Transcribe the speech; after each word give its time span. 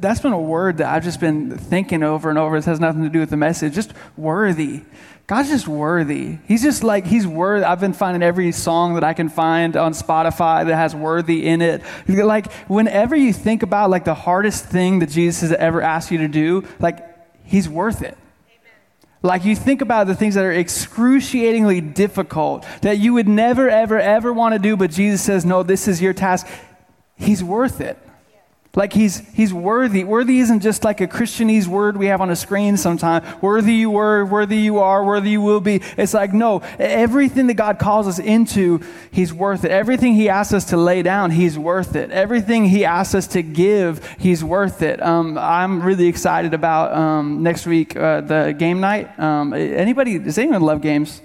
that's 0.00 0.20
been 0.20 0.32
a 0.32 0.40
word 0.40 0.78
that 0.78 0.88
I've 0.88 1.04
just 1.04 1.20
been 1.20 1.56
thinking 1.56 2.02
over 2.02 2.30
and 2.30 2.38
over. 2.38 2.56
This 2.56 2.66
has 2.66 2.80
nothing 2.80 3.02
to 3.02 3.08
do 3.08 3.20
with 3.20 3.30
the 3.30 3.36
message, 3.36 3.74
just 3.74 3.92
worthy. 4.16 4.82
God's 5.26 5.48
just 5.48 5.68
worthy. 5.68 6.38
He's 6.48 6.62
just 6.62 6.82
like, 6.82 7.06
He's 7.06 7.26
worthy. 7.26 7.64
I've 7.64 7.80
been 7.80 7.92
finding 7.92 8.22
every 8.22 8.50
song 8.52 8.94
that 8.94 9.04
I 9.04 9.12
can 9.14 9.28
find 9.28 9.76
on 9.76 9.92
Spotify 9.92 10.66
that 10.66 10.74
has 10.74 10.94
worthy 10.94 11.46
in 11.46 11.62
it. 11.62 11.82
Like, 12.08 12.52
whenever 12.64 13.14
you 13.14 13.32
think 13.32 13.62
about 13.62 13.90
like 13.90 14.04
the 14.04 14.14
hardest 14.14 14.64
thing 14.64 14.98
that 15.00 15.10
Jesus 15.10 15.42
has 15.42 15.52
ever 15.52 15.82
asked 15.82 16.10
you 16.10 16.18
to 16.18 16.28
do, 16.28 16.64
like, 16.80 17.06
He's 17.44 17.68
worth 17.68 18.02
it. 18.02 18.16
Like 19.22 19.44
you 19.44 19.54
think 19.54 19.82
about 19.82 20.06
the 20.06 20.14
things 20.14 20.34
that 20.34 20.44
are 20.44 20.52
excruciatingly 20.52 21.82
difficult 21.82 22.64
that 22.80 22.98
you 22.98 23.12
would 23.12 23.28
never, 23.28 23.68
ever, 23.68 23.98
ever 24.00 24.32
want 24.32 24.54
to 24.54 24.58
do, 24.58 24.76
but 24.76 24.90
Jesus 24.90 25.22
says, 25.22 25.44
No, 25.44 25.62
this 25.62 25.88
is 25.88 26.00
your 26.00 26.14
task. 26.14 26.46
He's 27.16 27.44
worth 27.44 27.80
it. 27.80 27.98
Like 28.76 28.92
he's, 28.92 29.18
he's 29.34 29.52
worthy. 29.52 30.04
Worthy 30.04 30.38
isn't 30.38 30.60
just 30.60 30.84
like 30.84 31.00
a 31.00 31.08
Christianese 31.08 31.66
word 31.66 31.96
we 31.96 32.06
have 32.06 32.20
on 32.20 32.30
a 32.30 32.36
screen 32.36 32.76
sometimes. 32.76 33.26
Worthy 33.42 33.74
you 33.74 33.90
were, 33.90 34.24
worthy 34.24 34.58
you 34.58 34.78
are, 34.78 35.04
worthy 35.04 35.30
you 35.30 35.40
will 35.40 35.60
be. 35.60 35.82
It's 35.96 36.14
like, 36.14 36.32
no, 36.32 36.62
everything 36.78 37.48
that 37.48 37.54
God 37.54 37.80
calls 37.80 38.06
us 38.06 38.20
into, 38.20 38.80
he's 39.10 39.32
worth 39.32 39.64
it. 39.64 39.72
Everything 39.72 40.14
he 40.14 40.28
asks 40.28 40.54
us 40.54 40.66
to 40.66 40.76
lay 40.76 41.02
down, 41.02 41.32
he's 41.32 41.58
worth 41.58 41.96
it. 41.96 42.12
Everything 42.12 42.66
he 42.66 42.84
asks 42.84 43.12
us 43.16 43.26
to 43.28 43.42
give, 43.42 44.06
he's 44.20 44.44
worth 44.44 44.82
it. 44.82 45.02
Um, 45.02 45.36
I'm 45.36 45.82
really 45.82 46.06
excited 46.06 46.54
about 46.54 46.92
um, 46.92 47.42
next 47.42 47.66
week, 47.66 47.96
uh, 47.96 48.20
the 48.20 48.54
game 48.56 48.80
night. 48.80 49.18
Um, 49.18 49.52
anybody, 49.52 50.20
does 50.20 50.38
anyone 50.38 50.62
love 50.62 50.80
games? 50.80 51.22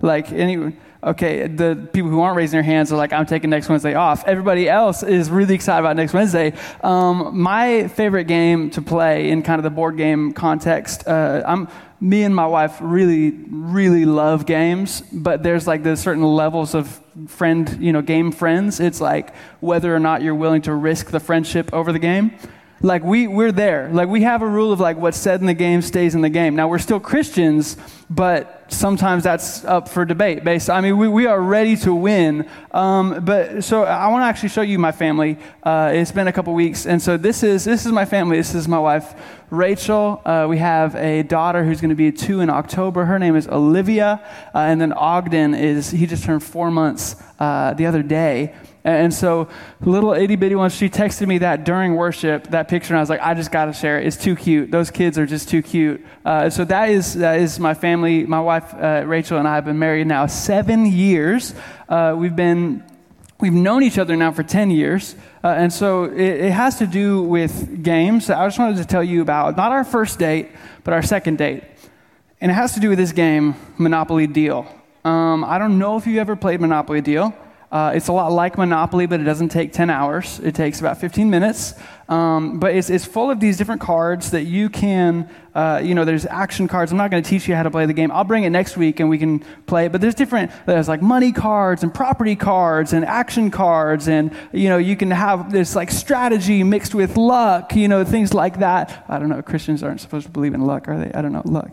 Like, 0.00 0.30
anyone? 0.30 0.76
Okay, 1.04 1.46
the 1.46 1.88
people 1.92 2.10
who 2.10 2.20
aren't 2.20 2.36
raising 2.36 2.56
their 2.56 2.62
hands 2.62 2.92
are 2.92 2.96
like, 2.96 3.12
I'm 3.12 3.26
taking 3.26 3.50
next 3.50 3.68
Wednesday 3.68 3.94
off. 3.94 4.24
Everybody 4.26 4.68
else 4.68 5.02
is 5.02 5.30
really 5.30 5.54
excited 5.54 5.80
about 5.80 5.96
next 5.96 6.12
Wednesday. 6.12 6.54
Um, 6.82 7.38
my 7.38 7.88
favorite 7.88 8.24
game 8.24 8.70
to 8.70 8.82
play 8.82 9.30
in 9.30 9.42
kind 9.42 9.58
of 9.58 9.64
the 9.64 9.70
board 9.70 9.96
game 9.96 10.32
context, 10.32 11.06
uh, 11.06 11.42
I'm, 11.46 11.68
me 12.00 12.22
and 12.22 12.34
my 12.34 12.46
wife 12.46 12.78
really, 12.80 13.30
really 13.48 14.04
love 14.04 14.46
games, 14.46 15.02
but 15.12 15.42
there's 15.42 15.66
like 15.66 15.82
the 15.82 15.96
certain 15.96 16.22
levels 16.24 16.74
of 16.74 17.00
friend, 17.28 17.78
you 17.80 17.92
know, 17.92 18.02
game 18.02 18.32
friends. 18.32 18.80
It's 18.80 19.00
like 19.00 19.34
whether 19.60 19.94
or 19.94 20.00
not 20.00 20.22
you're 20.22 20.34
willing 20.34 20.62
to 20.62 20.74
risk 20.74 21.10
the 21.10 21.20
friendship 21.20 21.72
over 21.72 21.92
the 21.92 21.98
game. 21.98 22.36
Like 22.80 23.02
we, 23.02 23.26
we're 23.26 23.52
there. 23.52 23.88
Like 23.90 24.08
we 24.08 24.22
have 24.22 24.42
a 24.42 24.46
rule 24.46 24.72
of 24.72 24.80
like 24.80 24.96
what's 24.96 25.16
said 25.16 25.40
in 25.40 25.46
the 25.46 25.54
game 25.54 25.80
stays 25.80 26.14
in 26.14 26.20
the 26.20 26.28
game. 26.28 26.54
Now 26.54 26.68
we're 26.68 26.78
still 26.78 27.00
Christians, 27.00 27.76
but 28.10 28.64
sometimes 28.68 29.24
that's 29.24 29.64
up 29.64 29.88
for 29.88 30.04
debate. 30.04 30.44
Based, 30.44 30.68
I 30.68 30.80
mean, 30.80 30.98
we, 30.98 31.08
we 31.08 31.26
are 31.26 31.40
ready 31.40 31.76
to 31.78 31.94
win. 31.94 32.48
Um, 32.72 33.24
but 33.24 33.64
so 33.64 33.84
I 33.84 34.08
want 34.08 34.22
to 34.22 34.26
actually 34.26 34.50
show 34.50 34.62
you 34.62 34.78
my 34.78 34.92
family. 34.92 35.38
Uh, 35.62 35.92
it's 35.94 36.12
been 36.12 36.28
a 36.28 36.32
couple 36.32 36.52
weeks, 36.52 36.86
and 36.86 37.00
so 37.00 37.16
this 37.16 37.42
is 37.42 37.64
this 37.64 37.86
is 37.86 37.92
my 37.92 38.04
family. 38.04 38.36
This 38.36 38.54
is 38.54 38.68
my 38.68 38.78
wife, 38.78 39.14
Rachel. 39.50 40.20
Uh, 40.24 40.46
we 40.48 40.58
have 40.58 40.94
a 40.96 41.22
daughter 41.22 41.64
who's 41.64 41.80
going 41.80 41.90
to 41.90 41.94
be 41.94 42.12
two 42.12 42.40
in 42.40 42.50
October. 42.50 43.04
Her 43.04 43.18
name 43.18 43.36
is 43.36 43.48
Olivia, 43.48 44.20
uh, 44.54 44.58
and 44.58 44.80
then 44.80 44.92
Ogden 44.92 45.54
is 45.54 45.90
he 45.90 46.06
just 46.06 46.24
turned 46.24 46.42
four 46.42 46.70
months 46.70 47.16
uh, 47.38 47.72
the 47.74 47.86
other 47.86 48.02
day. 48.02 48.54
And 48.84 49.14
so, 49.14 49.48
little 49.80 50.12
itty 50.12 50.36
bitty 50.36 50.56
one, 50.56 50.68
she 50.68 50.90
texted 50.90 51.26
me 51.26 51.38
that 51.38 51.64
during 51.64 51.94
worship, 51.94 52.48
that 52.48 52.68
picture, 52.68 52.92
and 52.92 52.98
I 52.98 53.00
was 53.00 53.08
like, 53.08 53.22
I 53.22 53.32
just 53.32 53.50
got 53.50 53.64
to 53.64 53.72
share 53.72 53.98
it. 53.98 54.06
It's 54.06 54.18
too 54.18 54.36
cute. 54.36 54.70
Those 54.70 54.90
kids 54.90 55.16
are 55.16 55.24
just 55.24 55.48
too 55.48 55.62
cute. 55.62 56.04
Uh, 56.22 56.50
so, 56.50 56.66
that 56.66 56.90
is, 56.90 57.14
that 57.14 57.40
is 57.40 57.58
my 57.58 57.72
family. 57.72 58.26
My 58.26 58.40
wife, 58.40 58.74
uh, 58.74 59.04
Rachel, 59.06 59.38
and 59.38 59.48
I 59.48 59.54
have 59.54 59.64
been 59.64 59.78
married 59.78 60.06
now 60.06 60.26
seven 60.26 60.84
years. 60.84 61.54
Uh, 61.88 62.14
we've 62.18 62.36
been, 62.36 62.84
we've 63.40 63.54
known 63.54 63.82
each 63.82 63.96
other 63.96 64.16
now 64.16 64.32
for 64.32 64.42
10 64.42 64.70
years. 64.70 65.16
Uh, 65.42 65.48
and 65.48 65.72
so, 65.72 66.04
it, 66.04 66.20
it 66.20 66.52
has 66.52 66.76
to 66.80 66.86
do 66.86 67.22
with 67.22 67.82
games. 67.82 68.28
I 68.28 68.46
just 68.46 68.58
wanted 68.58 68.76
to 68.76 68.84
tell 68.84 69.02
you 69.02 69.22
about 69.22 69.56
not 69.56 69.72
our 69.72 69.84
first 69.84 70.18
date, 70.18 70.50
but 70.84 70.92
our 70.92 71.02
second 71.02 71.38
date. 71.38 71.64
And 72.38 72.50
it 72.50 72.54
has 72.54 72.74
to 72.74 72.80
do 72.80 72.90
with 72.90 72.98
this 72.98 73.12
game, 73.12 73.54
Monopoly 73.78 74.26
Deal. 74.26 74.66
Um, 75.06 75.42
I 75.42 75.56
don't 75.56 75.78
know 75.78 75.96
if 75.96 76.06
you 76.06 76.20
ever 76.20 76.36
played 76.36 76.60
Monopoly 76.60 77.00
Deal. 77.00 77.34
Uh, 77.74 77.90
it's 77.92 78.06
a 78.06 78.12
lot 78.12 78.30
like 78.30 78.56
Monopoly, 78.56 79.06
but 79.06 79.18
it 79.18 79.24
doesn't 79.24 79.48
take 79.48 79.72
10 79.72 79.90
hours. 79.90 80.38
It 80.38 80.54
takes 80.54 80.78
about 80.78 80.96
15 80.98 81.28
minutes. 81.28 81.74
Um, 82.08 82.58
but 82.58 82.74
it's, 82.74 82.90
it's 82.90 83.04
full 83.04 83.30
of 83.30 83.40
these 83.40 83.56
different 83.56 83.80
cards 83.80 84.30
that 84.32 84.42
you 84.42 84.68
can, 84.68 85.28
uh, 85.54 85.80
you 85.82 85.94
know, 85.94 86.04
there's 86.04 86.26
action 86.26 86.68
cards. 86.68 86.92
I'm 86.92 86.98
not 86.98 87.10
going 87.10 87.22
to 87.22 87.28
teach 87.28 87.48
you 87.48 87.54
how 87.54 87.62
to 87.62 87.70
play 87.70 87.86
the 87.86 87.92
game. 87.92 88.10
I'll 88.12 88.24
bring 88.24 88.44
it 88.44 88.50
next 88.50 88.76
week 88.76 89.00
and 89.00 89.08
we 89.08 89.18
can 89.18 89.40
play 89.66 89.86
it. 89.86 89.92
But 89.92 90.00
there's 90.00 90.14
different, 90.14 90.50
there's 90.66 90.88
like 90.88 91.00
money 91.00 91.32
cards 91.32 91.82
and 91.82 91.92
property 91.94 92.36
cards 92.36 92.92
and 92.92 93.04
action 93.04 93.50
cards. 93.50 94.08
And, 94.08 94.36
you 94.52 94.68
know, 94.68 94.78
you 94.78 94.96
can 94.96 95.10
have 95.10 95.50
this 95.50 95.74
like 95.74 95.90
strategy 95.90 96.62
mixed 96.62 96.94
with 96.94 97.16
luck, 97.16 97.74
you 97.74 97.88
know, 97.88 98.04
things 98.04 98.34
like 98.34 98.58
that. 98.58 99.04
I 99.08 99.18
don't 99.18 99.28
know. 99.28 99.42
Christians 99.42 99.82
aren't 99.82 100.00
supposed 100.00 100.26
to 100.26 100.32
believe 100.32 100.54
in 100.54 100.60
luck, 100.66 100.88
are 100.88 100.98
they? 100.98 101.12
I 101.12 101.22
don't 101.22 101.32
know. 101.32 101.42
Luck 101.44 101.72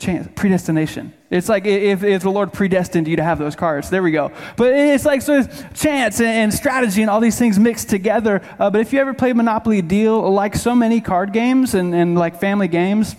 chance, 0.00 0.26
predestination. 0.34 1.12
It's 1.28 1.48
like 1.48 1.64
if, 1.66 2.02
if 2.02 2.22
the 2.22 2.30
Lord 2.30 2.52
predestined 2.52 3.06
you 3.06 3.16
to 3.16 3.22
have 3.22 3.38
those 3.38 3.54
cards. 3.54 3.90
There 3.90 4.02
we 4.02 4.10
go. 4.10 4.32
But 4.56 4.72
it's 4.72 5.04
like 5.04 5.22
so 5.22 5.40
it's 5.40 5.80
chance 5.80 6.20
and, 6.20 6.52
strategy 6.52 7.02
and 7.02 7.10
all 7.10 7.20
these 7.20 7.38
things 7.38 7.58
mixed 7.58 7.88
together. 7.88 8.42
Uh, 8.58 8.70
but 8.70 8.80
if 8.80 8.92
you 8.92 8.98
ever 8.98 9.14
played 9.14 9.36
Monopoly 9.36 9.69
Deal, 9.78 10.30
like 10.30 10.56
so 10.56 10.74
many 10.74 11.00
card 11.00 11.32
games 11.32 11.74
and, 11.74 11.94
and 11.94 12.18
like 12.18 12.40
family 12.40 12.68
games, 12.68 13.16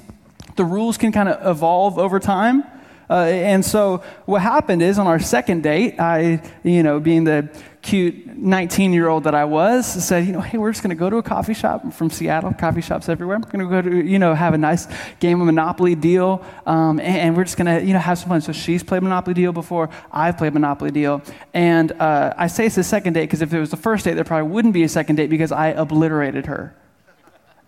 the 0.57 0.66
rules 0.66 0.97
can 0.97 1.12
kind 1.12 1.29
of 1.29 1.47
evolve 1.47 1.97
over 1.97 2.19
time. 2.19 2.63
Uh, 3.09 3.25
and 3.25 3.66
so 3.66 4.03
what 4.25 4.41
happened 4.41 4.81
is 4.81 5.00
on 5.00 5.07
our 5.07 5.19
second 5.19 5.63
date, 5.63 6.00
I, 6.00 6.41
you 6.63 6.84
know, 6.84 7.00
being 7.00 7.23
the 7.23 7.50
cute 7.81 8.28
19 8.28 8.94
year 8.94 9.08
old 9.08 9.24
that 9.24 9.34
I 9.34 9.46
was, 9.46 9.86
said, 9.86 10.28
you 10.28 10.34
know, 10.34 10.42
hey, 10.42 10.58
we're 10.58 10.72
just 10.72 10.84
going 10.84 10.96
to 10.96 11.00
go 11.00 11.09
to 11.09 11.18
a 11.18 11.24
coffee 11.24 11.53
shop 11.53 11.92
from 11.94 12.09
Seattle, 12.09 12.53
coffee 12.53 12.81
shops 12.81 13.09
everywhere. 13.09 13.40
We're 13.40 13.50
going 13.50 13.68
to 13.68 13.69
go 13.69 13.81
to, 13.81 14.08
you 14.08 14.19
know, 14.19 14.36
have 14.36 14.53
a 14.53 14.58
nice 14.58 14.88
game 15.19 15.42
of 15.42 15.47
Monopoly 15.47 15.96
deal, 15.96 16.46
um, 16.66 17.00
and, 17.00 17.18
and, 17.18 17.38
we're 17.38 17.44
just 17.44 17.58
going 17.58 17.80
to, 17.80 17.86
you 17.86 17.94
know, 17.94 18.00
have 18.00 18.19
some 18.19 18.30
fun. 18.30 18.42
So 18.42 18.52
she's 18.52 18.84
played 18.84 19.02
Monopoly 19.02 19.34
deal 19.34 19.52
before, 19.52 19.90
I've 20.12 20.38
played 20.38 20.53
Monopoly 20.53 20.92
deal. 20.92 21.22
And 21.53 21.92
uh, 21.94 22.34
I 22.38 22.47
say 22.47 22.68
it's 22.68 22.75
the 22.75 22.84
second 22.84 23.14
date 23.14 23.24
because 23.24 23.42
if 23.42 23.53
it 23.53 23.59
was 23.59 23.72
the 23.72 23.78
first 23.78 24.06
date, 24.06 24.13
there 24.13 24.24
probably 24.24 24.52
wouldn't 24.52 24.74
be 24.74 24.84
a 24.84 24.90
second 24.90 25.16
date 25.16 25.30
because 25.30 25.52
I 25.52 25.68
obliterated 25.69 26.46
her. 26.46 26.75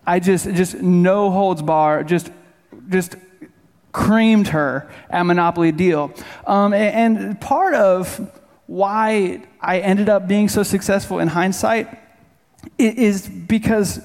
I 0.06 0.20
just, 0.20 0.46
just 0.54 0.74
no 0.76 1.30
holds 1.30 1.62
bar, 1.62 2.04
just, 2.04 2.30
just 2.88 3.16
creamed 3.92 4.48
her 4.48 4.90
at 5.08 5.22
Monopoly 5.22 5.72
Deal. 5.72 6.12
Um, 6.46 6.74
and, 6.74 7.16
and 7.16 7.40
part 7.40 7.74
of 7.74 8.30
why 8.66 9.42
I 9.60 9.80
ended 9.80 10.08
up 10.08 10.26
being 10.26 10.48
so 10.48 10.62
successful 10.62 11.18
in 11.18 11.28
hindsight 11.28 11.88
is 12.78 13.28
because 13.28 14.00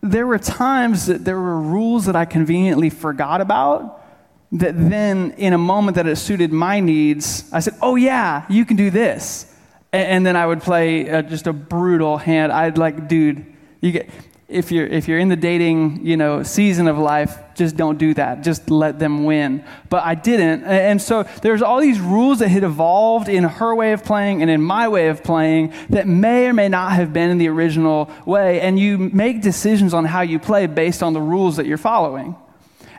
there 0.00 0.26
were 0.26 0.38
times 0.38 1.06
that 1.06 1.24
there 1.24 1.38
were 1.38 1.60
rules 1.60 2.06
that 2.06 2.16
I 2.16 2.24
conveniently 2.24 2.90
forgot 2.90 3.40
about 3.40 4.02
that 4.52 4.74
then 4.90 5.32
in 5.32 5.52
a 5.52 5.58
moment 5.58 5.94
that 5.94 6.06
it 6.06 6.16
suited 6.16 6.52
my 6.52 6.78
needs 6.78 7.50
i 7.54 7.58
said 7.58 7.74
oh 7.80 7.96
yeah 7.96 8.44
you 8.50 8.66
can 8.66 8.76
do 8.76 8.90
this. 8.90 9.46
And, 9.92 10.08
and 10.08 10.26
then 10.26 10.36
i 10.36 10.46
would 10.46 10.60
play 10.60 11.08
uh, 11.08 11.22
just 11.22 11.46
a 11.46 11.52
brutal 11.52 12.18
hand. 12.18 12.52
I'd 12.52 12.78
like 12.78 13.08
dude 13.08 13.46
you 13.80 13.92
get 13.92 14.10
if 14.52 14.70
you're 14.70 14.86
if 14.86 15.08
you're 15.08 15.18
in 15.18 15.28
the 15.28 15.36
dating 15.36 16.04
you 16.06 16.16
know 16.16 16.42
season 16.42 16.88
of 16.88 16.98
life 16.98 17.38
just 17.54 17.76
don't 17.76 17.98
do 17.98 18.14
that. 18.14 18.42
Just 18.42 18.70
let 18.70 18.98
them 18.98 19.24
win. 19.24 19.64
But 19.88 20.04
i 20.04 20.14
didn't. 20.14 20.64
And 20.64 21.00
so 21.00 21.24
there's 21.42 21.62
all 21.62 21.80
these 21.80 22.00
rules 22.00 22.38
that 22.38 22.48
had 22.48 22.64
evolved 22.64 23.28
in 23.28 23.44
her 23.44 23.74
way 23.74 23.92
of 23.92 24.04
playing 24.04 24.42
and 24.42 24.50
in 24.50 24.62
my 24.62 24.88
way 24.88 25.08
of 25.08 25.22
playing 25.22 25.72
that 25.90 26.06
may 26.06 26.46
or 26.46 26.52
may 26.52 26.68
not 26.68 26.92
have 26.92 27.12
been 27.12 27.30
in 27.30 27.38
the 27.38 27.48
original 27.48 28.10
way. 28.26 28.60
And 28.60 28.78
you 28.78 28.98
make 28.98 29.42
decisions 29.42 29.94
on 29.94 30.04
how 30.04 30.22
you 30.22 30.38
play 30.38 30.66
based 30.66 31.02
on 31.02 31.12
the 31.12 31.20
rules 31.20 31.56
that 31.56 31.66
you're 31.66 31.78
following 31.78 32.36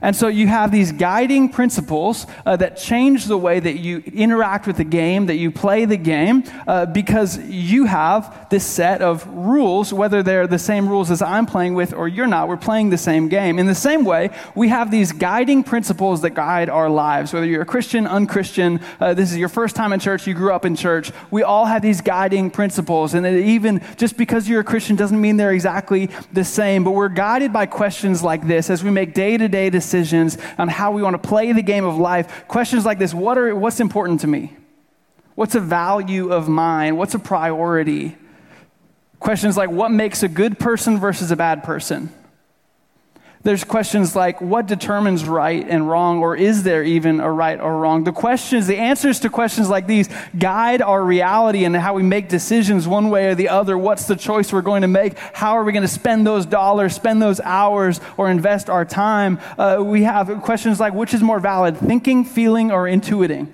and 0.04 0.14
so 0.14 0.28
you 0.28 0.48
have 0.48 0.70
these 0.70 0.92
guiding 0.92 1.48
principles 1.48 2.28
uh, 2.46 2.58
that 2.58 2.76
change 2.76 3.26
the 3.26 3.38
way 3.38 3.58
that 3.58 3.80
you 3.80 4.04
interact 4.14 4.68
with 4.68 4.76
the 4.76 4.84
game, 4.84 5.28
that 5.28 5.38
you 5.38 5.50
play 5.50 5.86
the 5.86 5.96
game, 5.96 6.44
uh, 6.68 6.86
because 6.86 7.38
you 7.38 7.86
have 7.86 8.50
this 8.50 8.66
set 8.66 9.02
of 9.02 9.26
rules, 9.28 9.94
whether 9.94 10.22
they're 10.22 10.46
the 10.46 10.60
same 10.60 10.90
rules 10.90 11.10
as 11.10 11.22
I'm 11.22 11.46
playing 11.46 11.74
with 11.74 11.94
or 11.94 12.10
you're 12.10 12.28
not. 12.28 12.50
We're 12.50 12.58
playing 12.58 12.90
the 12.90 12.98
same 12.98 13.30
game. 13.30 13.58
In 13.58 13.66
the 13.66 13.74
same 13.74 14.04
way, 14.04 14.32
we 14.56 14.68
have 14.68 14.92
these 14.92 15.14
guiding 15.14 15.64
principles 15.64 16.22
that 16.24 16.32
guide 16.32 16.70
our 16.70 16.90
lives, 16.90 17.32
whether 17.32 17.46
you're 17.46 17.62
a 17.62 17.66
Christian, 17.66 18.06
unchristian, 18.06 18.82
uh, 19.00 19.14
this 19.14 19.32
is 19.32 19.38
your 19.38 19.48
first 19.48 19.74
time 19.74 19.94
in 19.94 20.02
church, 20.02 20.28
you 20.28 20.34
grew 20.34 20.52
up 20.52 20.66
in 20.66 20.76
church. 20.76 21.14
We 21.32 21.44
all 21.44 21.66
have 21.66 21.82
these 21.82 22.02
guiding 22.02 22.52
principles. 22.52 23.14
And 23.14 23.26
even 23.26 23.82
just 23.96 24.18
because 24.18 24.50
you're 24.50 24.60
a 24.60 24.66
Christian 24.66 24.98
doesn't 24.98 25.22
mean 25.22 25.38
they're 25.38 25.54
exactly 25.54 26.10
the 26.34 26.44
same, 26.44 26.84
but 26.84 26.92
we're 26.92 27.08
guided 27.08 27.54
by 27.54 27.68
questions 27.68 28.22
like 28.22 28.46
this 28.46 28.70
as 28.70 28.84
we 28.84 28.92
make 28.92 29.14
day 29.14 29.38
to 29.38 29.48
day 29.48 29.70
decisions 29.70 29.93
decisions, 29.94 30.38
on 30.58 30.68
how 30.68 30.92
we 30.92 31.04
want 31.04 31.22
to 31.22 31.28
play 31.28 31.52
the 31.52 31.62
game 31.62 31.86
of 31.86 31.98
life. 31.98 32.48
Questions 32.48 32.86
like 32.86 32.98
this 33.00 33.14
what 33.14 33.38
are, 33.38 33.56
What's 33.56 33.80
important 33.80 34.22
to 34.22 34.28
me? 34.28 34.54
What's 35.36 35.56
a 35.56 35.60
value 35.60 36.32
of 36.32 36.48
mine? 36.48 36.96
What's 36.96 37.14
a 37.14 37.20
priority? 37.20 38.18
Questions 39.20 39.56
like 39.56 39.70
what 39.70 39.92
makes 39.92 40.24
a 40.24 40.28
good 40.28 40.60
person 40.60 41.00
versus 41.00 41.32
a 41.32 41.36
bad 41.36 41.64
person? 41.64 42.12
There's 43.44 43.66
questions 43.66 44.16
like 44.16 44.40
what 44.40 44.68
determines 44.68 45.26
right 45.26 45.66
and 45.68 45.90
wrong, 45.90 46.20
or 46.20 46.34
is 46.34 46.64
there 46.64 46.82
even 46.82 47.20
a 47.20 47.30
right 47.30 47.60
or 47.60 47.78
wrong? 47.78 48.06
The 48.06 48.14
questions, 48.14 48.68
the 48.68 48.78
answers 48.78 49.20
to 49.20 49.30
questions 49.30 49.70
like 49.70 49.86
these 49.86 50.08
guide 50.40 50.82
our 50.82 51.04
reality 51.04 51.66
and 51.66 51.76
how 51.76 51.94
we 51.94 52.04
make 52.04 52.30
decisions 52.30 52.88
one 52.88 53.10
way 53.10 53.28
or 53.28 53.36
the 53.36 53.50
other. 53.50 53.78
What's 53.78 54.06
the 54.06 54.16
choice 54.16 54.54
we're 54.54 54.62
going 54.62 54.84
to 54.84 54.88
make? 54.88 55.18
How 55.18 55.58
are 55.58 55.66
we 55.66 55.74
going 55.74 55.82
to 55.82 55.90
spend 55.90 56.26
those 56.26 56.46
dollars, 56.46 56.96
spend 56.96 57.22
those 57.22 57.42
hours, 57.42 58.00
or 58.16 58.32
invest 58.32 58.70
our 58.70 58.86
time? 58.86 59.40
Uh, 59.58 59.80
we 59.82 60.04
have 60.04 60.42
questions 60.42 60.80
like 60.80 60.94
which 60.94 61.14
is 61.14 61.22
more 61.22 61.42
valid, 61.42 61.78
thinking, 61.78 62.24
feeling, 62.24 62.72
or 62.72 62.86
intuiting? 62.86 63.52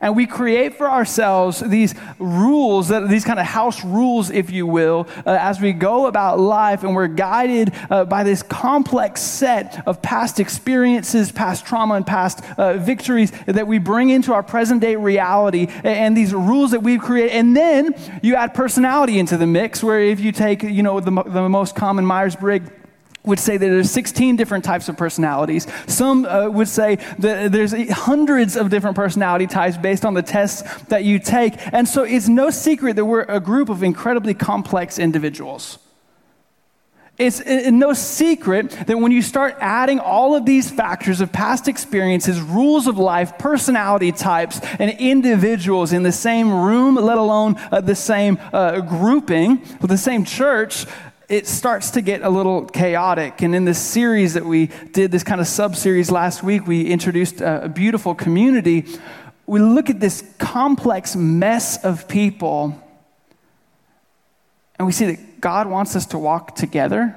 And 0.00 0.14
we 0.14 0.26
create 0.26 0.74
for 0.74 0.88
ourselves 0.88 1.60
these 1.60 1.94
rules, 2.18 2.88
these 2.88 3.24
kind 3.24 3.38
of 3.38 3.46
house 3.46 3.84
rules, 3.84 4.30
if 4.30 4.50
you 4.50 4.66
will, 4.66 5.08
uh, 5.26 5.36
as 5.40 5.60
we 5.60 5.72
go 5.72 6.06
about 6.06 6.38
life, 6.38 6.84
and 6.84 6.94
we're 6.94 7.08
guided 7.08 7.72
uh, 7.90 8.04
by 8.04 8.24
this 8.24 8.42
complex 8.42 9.20
set 9.20 9.86
of 9.86 10.00
past 10.02 10.40
experiences, 10.40 11.32
past 11.32 11.66
trauma, 11.66 11.94
and 11.94 12.06
past 12.06 12.42
uh, 12.58 12.74
victories 12.78 13.32
that 13.46 13.66
we 13.66 13.78
bring 13.78 14.10
into 14.10 14.32
our 14.32 14.42
present 14.42 14.80
day 14.80 14.96
reality, 14.96 15.66
and, 15.68 15.86
and 15.86 16.16
these 16.16 16.32
rules 16.32 16.70
that 16.70 16.82
we've 16.82 17.00
created. 17.00 17.32
And 17.32 17.56
then 17.56 17.94
you 18.22 18.36
add 18.36 18.54
personality 18.54 19.18
into 19.18 19.36
the 19.36 19.46
mix, 19.46 19.82
where 19.82 20.00
if 20.00 20.20
you 20.20 20.32
take, 20.32 20.62
you 20.62 20.82
know, 20.82 21.00
the, 21.00 21.10
the 21.10 21.48
most 21.48 21.74
common 21.74 22.06
Myers 22.06 22.36
Briggs 22.36 22.70
would 23.28 23.38
say 23.38 23.56
that 23.56 23.66
there's 23.66 23.90
16 23.90 24.36
different 24.36 24.64
types 24.64 24.88
of 24.88 24.96
personalities. 24.96 25.66
Some 25.86 26.24
uh, 26.24 26.48
would 26.48 26.68
say 26.68 26.96
that 27.18 27.52
there's 27.52 27.72
hundreds 27.90 28.56
of 28.56 28.70
different 28.70 28.96
personality 28.96 29.46
types 29.46 29.76
based 29.76 30.04
on 30.04 30.14
the 30.14 30.22
tests 30.22 30.62
that 30.84 31.04
you 31.04 31.18
take. 31.18 31.54
And 31.72 31.86
so 31.86 32.02
it's 32.02 32.28
no 32.28 32.50
secret 32.50 32.96
that 32.96 33.04
we're 33.04 33.22
a 33.22 33.40
group 33.40 33.68
of 33.68 33.82
incredibly 33.82 34.34
complex 34.34 34.98
individuals. 34.98 35.78
It's 37.18 37.44
no 37.44 37.94
secret 37.94 38.70
that 38.70 38.96
when 38.96 39.10
you 39.10 39.22
start 39.22 39.56
adding 39.58 39.98
all 39.98 40.36
of 40.36 40.46
these 40.46 40.70
factors 40.70 41.20
of 41.20 41.32
past 41.32 41.66
experiences, 41.66 42.40
rules 42.40 42.86
of 42.86 42.96
life, 42.96 43.36
personality 43.38 44.12
types, 44.12 44.60
and 44.78 44.92
individuals 45.00 45.92
in 45.92 46.04
the 46.04 46.12
same 46.12 46.52
room, 46.52 46.94
let 46.94 47.18
alone 47.18 47.56
uh, 47.72 47.80
the 47.80 47.96
same 47.96 48.38
uh, 48.52 48.80
grouping, 48.82 49.60
the 49.80 49.98
same 49.98 50.24
church, 50.24 50.86
it 51.28 51.46
starts 51.46 51.90
to 51.90 52.00
get 52.00 52.22
a 52.22 52.30
little 52.30 52.64
chaotic. 52.64 53.42
And 53.42 53.54
in 53.54 53.64
this 53.66 53.78
series 53.78 54.34
that 54.34 54.46
we 54.46 54.70
did, 54.92 55.10
this 55.10 55.22
kind 55.22 55.40
of 55.40 55.46
sub 55.46 55.76
series 55.76 56.10
last 56.10 56.42
week, 56.42 56.66
we 56.66 56.86
introduced 56.86 57.40
a, 57.40 57.68
beautiful 57.68 58.14
community. 58.14 58.86
We 59.46 59.60
look 59.60 59.90
at 59.90 60.00
this 60.00 60.24
complex 60.38 61.14
mess 61.14 61.84
of 61.84 62.08
people, 62.08 62.82
and 64.78 64.86
we 64.86 64.92
see 64.92 65.06
that 65.06 65.40
God 65.40 65.68
wants 65.68 65.94
us 65.96 66.06
to 66.06 66.18
walk 66.18 66.56
together. 66.56 67.14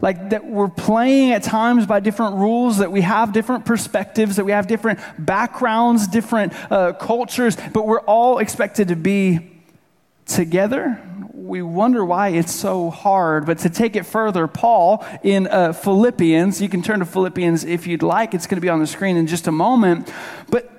Like 0.00 0.30
that 0.30 0.46
we're 0.46 0.68
playing 0.68 1.32
at 1.32 1.42
times 1.42 1.84
by 1.84 2.00
different 2.00 2.36
rules, 2.36 2.78
that 2.78 2.90
we 2.90 3.02
have 3.02 3.34
different 3.34 3.66
perspectives, 3.66 4.36
that 4.36 4.46
we 4.46 4.52
have 4.52 4.66
different 4.66 5.00
backgrounds, 5.18 6.08
different 6.08 6.54
uh, 6.72 6.94
cultures, 6.94 7.58
but 7.74 7.86
we're 7.86 8.00
all 8.00 8.38
expected 8.38 8.88
to 8.88 8.96
be 8.96 9.60
together 10.24 10.98
we 11.50 11.62
wonder 11.62 12.04
why 12.04 12.28
it's 12.28 12.54
so 12.54 12.90
hard. 12.90 13.44
But 13.44 13.58
to 13.58 13.70
take 13.70 13.96
it 13.96 14.04
further, 14.04 14.46
Paul 14.46 15.04
in 15.24 15.48
uh, 15.48 15.72
Philippians, 15.72 16.62
you 16.62 16.68
can 16.68 16.80
turn 16.80 17.00
to 17.00 17.04
Philippians 17.04 17.64
if 17.64 17.88
you'd 17.88 18.04
like, 18.04 18.34
it's 18.34 18.46
going 18.46 18.58
to 18.58 18.60
be 18.60 18.68
on 18.68 18.78
the 18.78 18.86
screen 18.86 19.16
in 19.16 19.26
just 19.26 19.48
a 19.48 19.52
moment. 19.52 20.12
But 20.48 20.70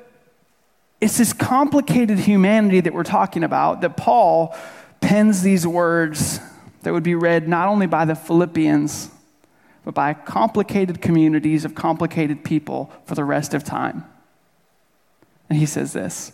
it's 1.01 1.17
this 1.17 1.33
complicated 1.33 2.19
humanity 2.19 2.79
that 2.79 2.93
we're 2.93 3.03
talking 3.03 3.43
about 3.43 3.81
that 3.81 3.97
Paul 3.97 4.55
pens 5.01 5.41
these 5.41 5.67
words 5.67 6.39
that 6.83 6.93
would 6.93 7.03
be 7.03 7.15
read 7.15 7.49
not 7.49 7.67
only 7.67 7.85
by 7.85 8.05
the 8.05 8.15
Philippians, 8.15 9.09
but 9.83 9.93
by 9.93 10.13
complicated 10.13 11.01
communities 11.01 11.65
of 11.65 11.75
complicated 11.75 12.45
people 12.45 12.89
for 13.03 13.15
the 13.15 13.25
rest 13.25 13.53
of 13.53 13.65
time. 13.65 14.05
And 15.49 15.59
he 15.59 15.65
says 15.65 15.91
this 15.91 16.31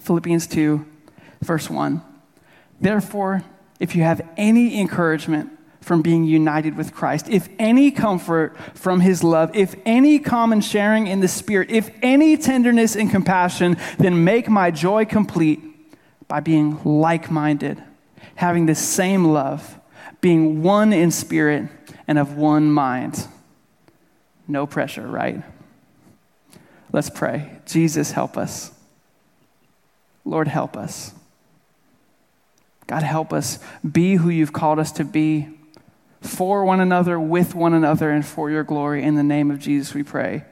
Philippians 0.00 0.46
2, 0.46 0.86
verse 1.42 1.68
1. 1.68 2.02
Therefore, 2.82 3.44
if 3.78 3.94
you 3.94 4.02
have 4.02 4.20
any 4.36 4.78
encouragement 4.80 5.50
from 5.80 6.02
being 6.02 6.24
united 6.24 6.76
with 6.76 6.92
Christ, 6.92 7.28
if 7.28 7.48
any 7.58 7.92
comfort 7.92 8.56
from 8.74 9.00
his 9.00 9.22
love, 9.22 9.54
if 9.54 9.76
any 9.86 10.18
common 10.18 10.60
sharing 10.60 11.06
in 11.06 11.20
the 11.20 11.28
Spirit, 11.28 11.70
if 11.70 11.90
any 12.02 12.36
tenderness 12.36 12.96
and 12.96 13.08
compassion, 13.08 13.76
then 13.98 14.24
make 14.24 14.48
my 14.48 14.72
joy 14.72 15.04
complete 15.04 15.60
by 16.26 16.40
being 16.40 16.82
like 16.84 17.30
minded, 17.30 17.82
having 18.34 18.66
the 18.66 18.74
same 18.74 19.26
love, 19.26 19.78
being 20.20 20.62
one 20.62 20.92
in 20.92 21.10
spirit 21.10 21.68
and 22.08 22.18
of 22.18 22.36
one 22.36 22.70
mind. 22.70 23.28
No 24.48 24.66
pressure, 24.66 25.06
right? 25.06 25.42
Let's 26.92 27.10
pray. 27.10 27.58
Jesus, 27.64 28.10
help 28.12 28.36
us. 28.36 28.72
Lord, 30.24 30.48
help 30.48 30.76
us. 30.76 31.14
God, 32.92 33.04
help 33.04 33.32
us 33.32 33.58
be 33.90 34.16
who 34.16 34.28
you've 34.28 34.52
called 34.52 34.78
us 34.78 34.92
to 34.92 35.04
be 35.06 35.48
for 36.20 36.62
one 36.62 36.78
another, 36.78 37.18
with 37.18 37.54
one 37.54 37.72
another, 37.72 38.10
and 38.10 38.22
for 38.22 38.50
your 38.50 38.64
glory. 38.64 39.02
In 39.02 39.14
the 39.14 39.22
name 39.22 39.50
of 39.50 39.58
Jesus, 39.58 39.94
we 39.94 40.02
pray. 40.02 40.44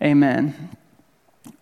Amen. 0.00 0.70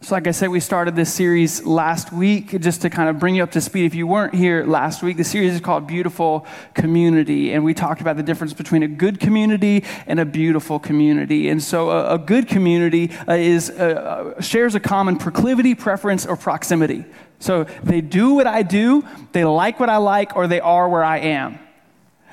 So, 0.00 0.14
like 0.14 0.26
I 0.26 0.30
said, 0.30 0.50
we 0.50 0.60
started 0.60 0.94
this 0.94 1.12
series 1.12 1.64
last 1.64 2.12
week 2.12 2.60
just 2.60 2.82
to 2.82 2.90
kind 2.90 3.08
of 3.08 3.18
bring 3.18 3.34
you 3.34 3.42
up 3.42 3.50
to 3.52 3.60
speed. 3.60 3.86
If 3.86 3.94
you 3.94 4.06
weren't 4.06 4.34
here 4.34 4.64
last 4.64 5.02
week, 5.02 5.16
the 5.16 5.24
series 5.24 5.54
is 5.54 5.60
called 5.60 5.86
Beautiful 5.86 6.46
Community. 6.74 7.52
And 7.52 7.64
we 7.64 7.74
talked 7.74 8.00
about 8.00 8.16
the 8.16 8.22
difference 8.22 8.52
between 8.52 8.82
a 8.82 8.88
good 8.88 9.18
community 9.18 9.84
and 10.06 10.20
a 10.20 10.24
beautiful 10.24 10.78
community. 10.78 11.48
And 11.48 11.62
so, 11.62 11.90
a, 11.90 12.14
a 12.14 12.18
good 12.18 12.46
community 12.46 13.10
uh, 13.26 13.32
is, 13.32 13.70
uh, 13.70 14.34
uh 14.36 14.40
shares 14.40 14.74
a 14.74 14.80
common 14.80 15.16
proclivity, 15.16 15.74
preference, 15.74 16.24
or 16.24 16.36
proximity. 16.36 17.04
So 17.38 17.64
they 17.82 18.00
do 18.00 18.34
what 18.34 18.46
I 18.46 18.62
do, 18.62 19.04
they 19.32 19.44
like 19.44 19.78
what 19.78 19.90
I 19.90 19.98
like, 19.98 20.36
or 20.36 20.46
they 20.46 20.60
are 20.60 20.88
where 20.88 21.04
I 21.04 21.18
am. 21.18 21.58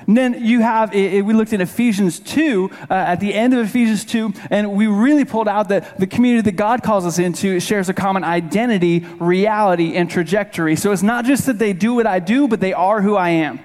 And 0.06 0.16
then 0.16 0.44
you 0.44 0.60
have, 0.60 0.92
we 0.92 1.22
looked 1.22 1.52
at 1.52 1.60
Ephesians 1.60 2.20
2, 2.20 2.70
uh, 2.90 2.94
at 2.94 3.20
the 3.20 3.32
end 3.34 3.54
of 3.54 3.66
Ephesians 3.66 4.04
2, 4.04 4.32
and 4.50 4.72
we 4.72 4.86
really 4.86 5.24
pulled 5.24 5.48
out 5.48 5.68
that 5.68 5.98
the 5.98 6.06
community 6.06 6.50
that 6.50 6.56
God 6.56 6.82
calls 6.82 7.06
us 7.06 7.18
into 7.18 7.60
shares 7.60 7.88
a 7.88 7.94
common 7.94 8.24
identity, 8.24 9.00
reality, 9.18 9.96
and 9.96 10.10
trajectory. 10.10 10.76
So 10.76 10.92
it's 10.92 11.02
not 11.02 11.24
just 11.24 11.46
that 11.46 11.58
they 11.58 11.72
do 11.72 11.94
what 11.94 12.06
I 12.06 12.18
do, 12.18 12.48
but 12.48 12.60
they 12.60 12.72
are 12.72 13.00
who 13.00 13.16
I 13.16 13.30
am. 13.30 13.60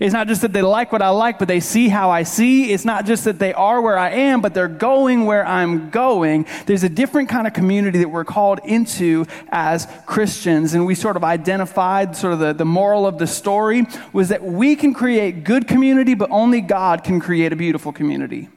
It's 0.00 0.12
not 0.12 0.26
just 0.26 0.42
that 0.42 0.52
they 0.52 0.62
like 0.62 0.92
what 0.92 1.02
I 1.02 1.10
like, 1.10 1.38
but 1.38 1.48
they 1.48 1.60
see 1.60 1.88
how 1.88 2.10
I 2.10 2.22
see. 2.22 2.72
It's 2.72 2.84
not 2.84 3.06
just 3.06 3.24
that 3.24 3.38
they 3.38 3.52
are 3.52 3.80
where 3.80 3.98
I 3.98 4.10
am, 4.10 4.40
but 4.40 4.54
they're 4.54 4.68
going 4.68 5.26
where 5.26 5.46
I'm 5.46 5.90
going. 5.90 6.46
There's 6.66 6.82
a 6.82 6.88
different 6.88 7.28
kind 7.28 7.46
of 7.46 7.52
community 7.52 7.98
that 7.98 8.08
we're 8.08 8.24
called 8.24 8.60
into 8.64 9.26
as 9.48 9.86
Christians. 10.06 10.74
And 10.74 10.86
we 10.86 10.94
sort 10.94 11.16
of 11.16 11.24
identified 11.24 12.16
sort 12.16 12.32
of 12.32 12.38
the, 12.38 12.52
the 12.52 12.64
moral 12.64 13.06
of 13.06 13.18
the 13.18 13.26
story 13.26 13.86
was 14.12 14.30
that 14.30 14.42
we 14.42 14.76
can 14.76 14.94
create 14.94 15.44
good 15.44 15.68
community, 15.68 16.14
but 16.14 16.30
only 16.30 16.60
God 16.60 17.04
can 17.04 17.20
create 17.20 17.52
a 17.52 17.56
beautiful 17.56 17.92
community. 17.92 18.48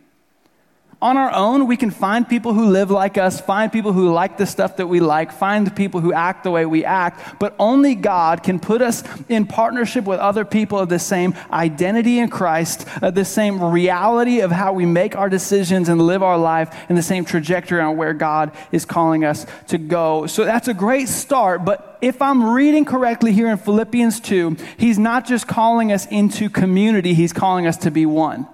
On 0.99 1.15
our 1.15 1.31
own, 1.31 1.67
we 1.67 1.77
can 1.77 1.91
find 1.91 2.27
people 2.27 2.55
who 2.55 2.69
live 2.69 2.89
like 2.89 3.19
us, 3.19 3.39
find 3.39 3.71
people 3.71 3.93
who 3.93 4.11
like 4.11 4.39
the 4.39 4.47
stuff 4.47 4.77
that 4.77 4.87
we 4.87 4.99
like, 4.99 5.31
find 5.31 5.75
people 5.75 6.01
who 6.01 6.11
act 6.11 6.43
the 6.43 6.49
way 6.49 6.65
we 6.65 6.83
act, 6.83 7.39
but 7.39 7.55
only 7.59 7.93
God 7.93 8.41
can 8.41 8.59
put 8.59 8.81
us 8.81 9.03
in 9.29 9.45
partnership 9.45 10.05
with 10.05 10.19
other 10.19 10.43
people 10.43 10.79
of 10.79 10.89
the 10.89 10.97
same 10.97 11.35
identity 11.51 12.17
in 12.17 12.29
Christ, 12.31 12.87
the 12.99 13.25
same 13.25 13.63
reality 13.63 14.39
of 14.39 14.49
how 14.49 14.73
we 14.73 14.87
make 14.87 15.15
our 15.15 15.29
decisions 15.29 15.87
and 15.87 16.01
live 16.01 16.23
our 16.23 16.37
life, 16.37 16.75
and 16.89 16.97
the 16.97 17.03
same 17.03 17.25
trajectory 17.25 17.79
on 17.79 17.95
where 17.95 18.13
God 18.15 18.51
is 18.71 18.83
calling 18.83 19.23
us 19.23 19.45
to 19.67 19.77
go. 19.77 20.25
So 20.25 20.45
that's 20.45 20.67
a 20.67 20.73
great 20.73 21.09
start, 21.09 21.63
but 21.63 21.99
if 22.01 22.23
I'm 22.23 22.43
reading 22.43 22.85
correctly 22.85 23.33
here 23.33 23.49
in 23.49 23.57
Philippians 23.57 24.19
2, 24.21 24.57
he's 24.77 24.97
not 24.97 25.27
just 25.27 25.47
calling 25.47 25.91
us 25.91 26.07
into 26.07 26.49
community, 26.49 27.13
he's 27.13 27.33
calling 27.33 27.67
us 27.67 27.77
to 27.77 27.91
be 27.91 28.07
one. 28.07 28.47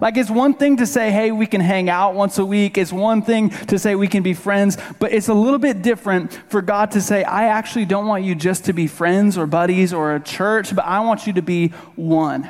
Like, 0.00 0.16
it's 0.16 0.30
one 0.30 0.54
thing 0.54 0.78
to 0.78 0.86
say, 0.86 1.10
hey, 1.10 1.30
we 1.30 1.46
can 1.46 1.60
hang 1.60 1.88
out 1.88 2.14
once 2.14 2.38
a 2.38 2.44
week. 2.44 2.76
It's 2.76 2.92
one 2.92 3.22
thing 3.22 3.50
to 3.50 3.78
say 3.78 3.94
we 3.94 4.08
can 4.08 4.22
be 4.22 4.34
friends, 4.34 4.76
but 4.98 5.12
it's 5.12 5.28
a 5.28 5.34
little 5.34 5.60
bit 5.60 5.82
different 5.82 6.32
for 6.48 6.60
God 6.62 6.90
to 6.92 7.00
say, 7.00 7.22
I 7.22 7.44
actually 7.44 7.84
don't 7.84 8.06
want 8.06 8.24
you 8.24 8.34
just 8.34 8.64
to 8.64 8.72
be 8.72 8.86
friends 8.88 9.38
or 9.38 9.46
buddies 9.46 9.92
or 9.92 10.14
a 10.14 10.20
church, 10.20 10.74
but 10.74 10.84
I 10.84 11.00
want 11.00 11.26
you 11.26 11.32
to 11.34 11.42
be 11.42 11.68
one. 11.94 12.48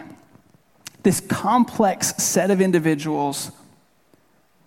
This 1.02 1.20
complex 1.20 2.16
set 2.16 2.50
of 2.50 2.62
individuals, 2.62 3.52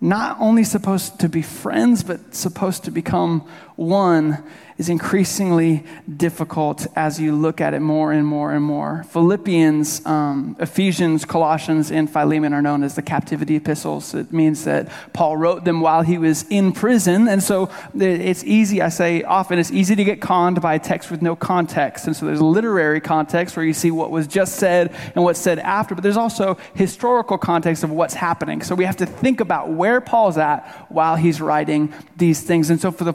not 0.00 0.36
only 0.40 0.62
supposed 0.62 1.18
to 1.18 1.28
be 1.28 1.42
friends, 1.42 2.04
but 2.04 2.32
supposed 2.32 2.84
to 2.84 2.92
become 2.92 3.44
one 3.78 4.42
is 4.76 4.88
increasingly 4.88 5.84
difficult 6.16 6.86
as 6.96 7.20
you 7.20 7.34
look 7.34 7.60
at 7.60 7.74
it 7.74 7.80
more 7.80 8.12
and 8.12 8.24
more 8.24 8.52
and 8.52 8.64
more. 8.64 9.04
Philippians, 9.10 10.04
um, 10.06 10.56
Ephesians, 10.60 11.24
Colossians, 11.24 11.90
and 11.90 12.08
Philemon 12.10 12.52
are 12.52 12.62
known 12.62 12.84
as 12.84 12.94
the 12.94 13.02
captivity 13.02 13.56
epistles. 13.56 14.14
It 14.14 14.32
means 14.32 14.64
that 14.64 14.88
Paul 15.12 15.36
wrote 15.36 15.64
them 15.64 15.80
while 15.80 16.02
he 16.02 16.16
was 16.16 16.44
in 16.48 16.72
prison. 16.72 17.28
And 17.28 17.42
so 17.42 17.70
it's 17.94 18.44
easy, 18.44 18.80
I 18.80 18.88
say 18.88 19.22
often, 19.24 19.58
it's 19.58 19.72
easy 19.72 19.96
to 19.96 20.04
get 20.04 20.20
conned 20.20 20.60
by 20.60 20.74
a 20.74 20.78
text 20.78 21.10
with 21.10 21.22
no 21.22 21.34
context. 21.34 22.06
And 22.06 22.16
so 22.16 22.26
there's 22.26 22.42
literary 22.42 23.00
context 23.00 23.56
where 23.56 23.66
you 23.66 23.72
see 23.72 23.90
what 23.90 24.10
was 24.12 24.28
just 24.28 24.56
said 24.56 24.94
and 25.14 25.24
what's 25.24 25.40
said 25.40 25.58
after, 25.60 25.94
but 25.96 26.02
there's 26.02 26.16
also 26.16 26.56
historical 26.74 27.36
context 27.38 27.82
of 27.82 27.90
what's 27.90 28.14
happening. 28.14 28.62
So 28.62 28.76
we 28.76 28.84
have 28.84 28.96
to 28.98 29.06
think 29.06 29.40
about 29.40 29.70
where 29.70 30.00
Paul's 30.00 30.38
at 30.38 30.68
while 30.88 31.16
he's 31.16 31.40
writing 31.40 31.92
these 32.16 32.42
things. 32.42 32.70
And 32.70 32.80
so 32.80 32.92
for 32.92 33.04
the 33.04 33.14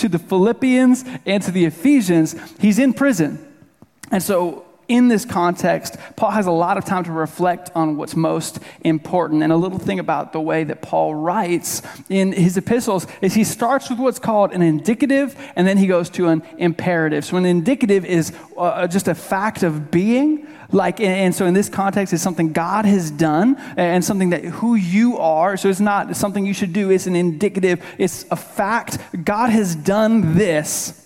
to 0.00 0.08
the 0.08 0.18
Philippians 0.18 1.04
and 1.26 1.42
to 1.42 1.50
the 1.50 1.64
Ephesians, 1.64 2.34
he's 2.58 2.78
in 2.78 2.92
prison. 2.92 3.38
And 4.10 4.22
so, 4.22 4.64
in 4.90 5.06
this 5.06 5.24
context, 5.24 5.96
Paul 6.16 6.32
has 6.32 6.46
a 6.46 6.50
lot 6.50 6.76
of 6.76 6.84
time 6.84 7.04
to 7.04 7.12
reflect 7.12 7.70
on 7.76 7.96
what's 7.96 8.16
most 8.16 8.58
important. 8.80 9.44
And 9.44 9.52
a 9.52 9.56
little 9.56 9.78
thing 9.78 10.00
about 10.00 10.32
the 10.32 10.40
way 10.40 10.64
that 10.64 10.82
Paul 10.82 11.14
writes 11.14 11.80
in 12.08 12.32
his 12.32 12.56
epistles 12.56 13.06
is 13.22 13.34
he 13.34 13.44
starts 13.44 13.88
with 13.88 14.00
what's 14.00 14.18
called 14.18 14.52
an 14.52 14.62
indicative 14.62 15.36
and 15.54 15.64
then 15.64 15.78
he 15.78 15.86
goes 15.86 16.10
to 16.10 16.26
an 16.26 16.42
imperative. 16.58 17.24
So, 17.24 17.36
an 17.36 17.46
indicative 17.46 18.04
is 18.04 18.32
uh, 18.58 18.88
just 18.88 19.06
a 19.06 19.14
fact 19.14 19.62
of 19.62 19.92
being, 19.92 20.48
like, 20.72 21.00
and 21.00 21.32
so 21.32 21.46
in 21.46 21.54
this 21.54 21.68
context, 21.68 22.12
it's 22.12 22.22
something 22.22 22.52
God 22.52 22.84
has 22.84 23.12
done 23.12 23.56
and 23.76 24.04
something 24.04 24.30
that 24.30 24.44
who 24.44 24.74
you 24.74 25.18
are. 25.18 25.56
So 25.56 25.68
it's 25.68 25.78
not 25.78 26.16
something 26.16 26.44
you 26.44 26.54
should 26.54 26.72
do, 26.72 26.90
it's 26.90 27.06
an 27.06 27.14
indicative, 27.14 27.84
it's 27.96 28.24
a 28.32 28.36
fact. 28.36 28.98
God 29.24 29.50
has 29.50 29.76
done 29.76 30.34
this. 30.34 30.99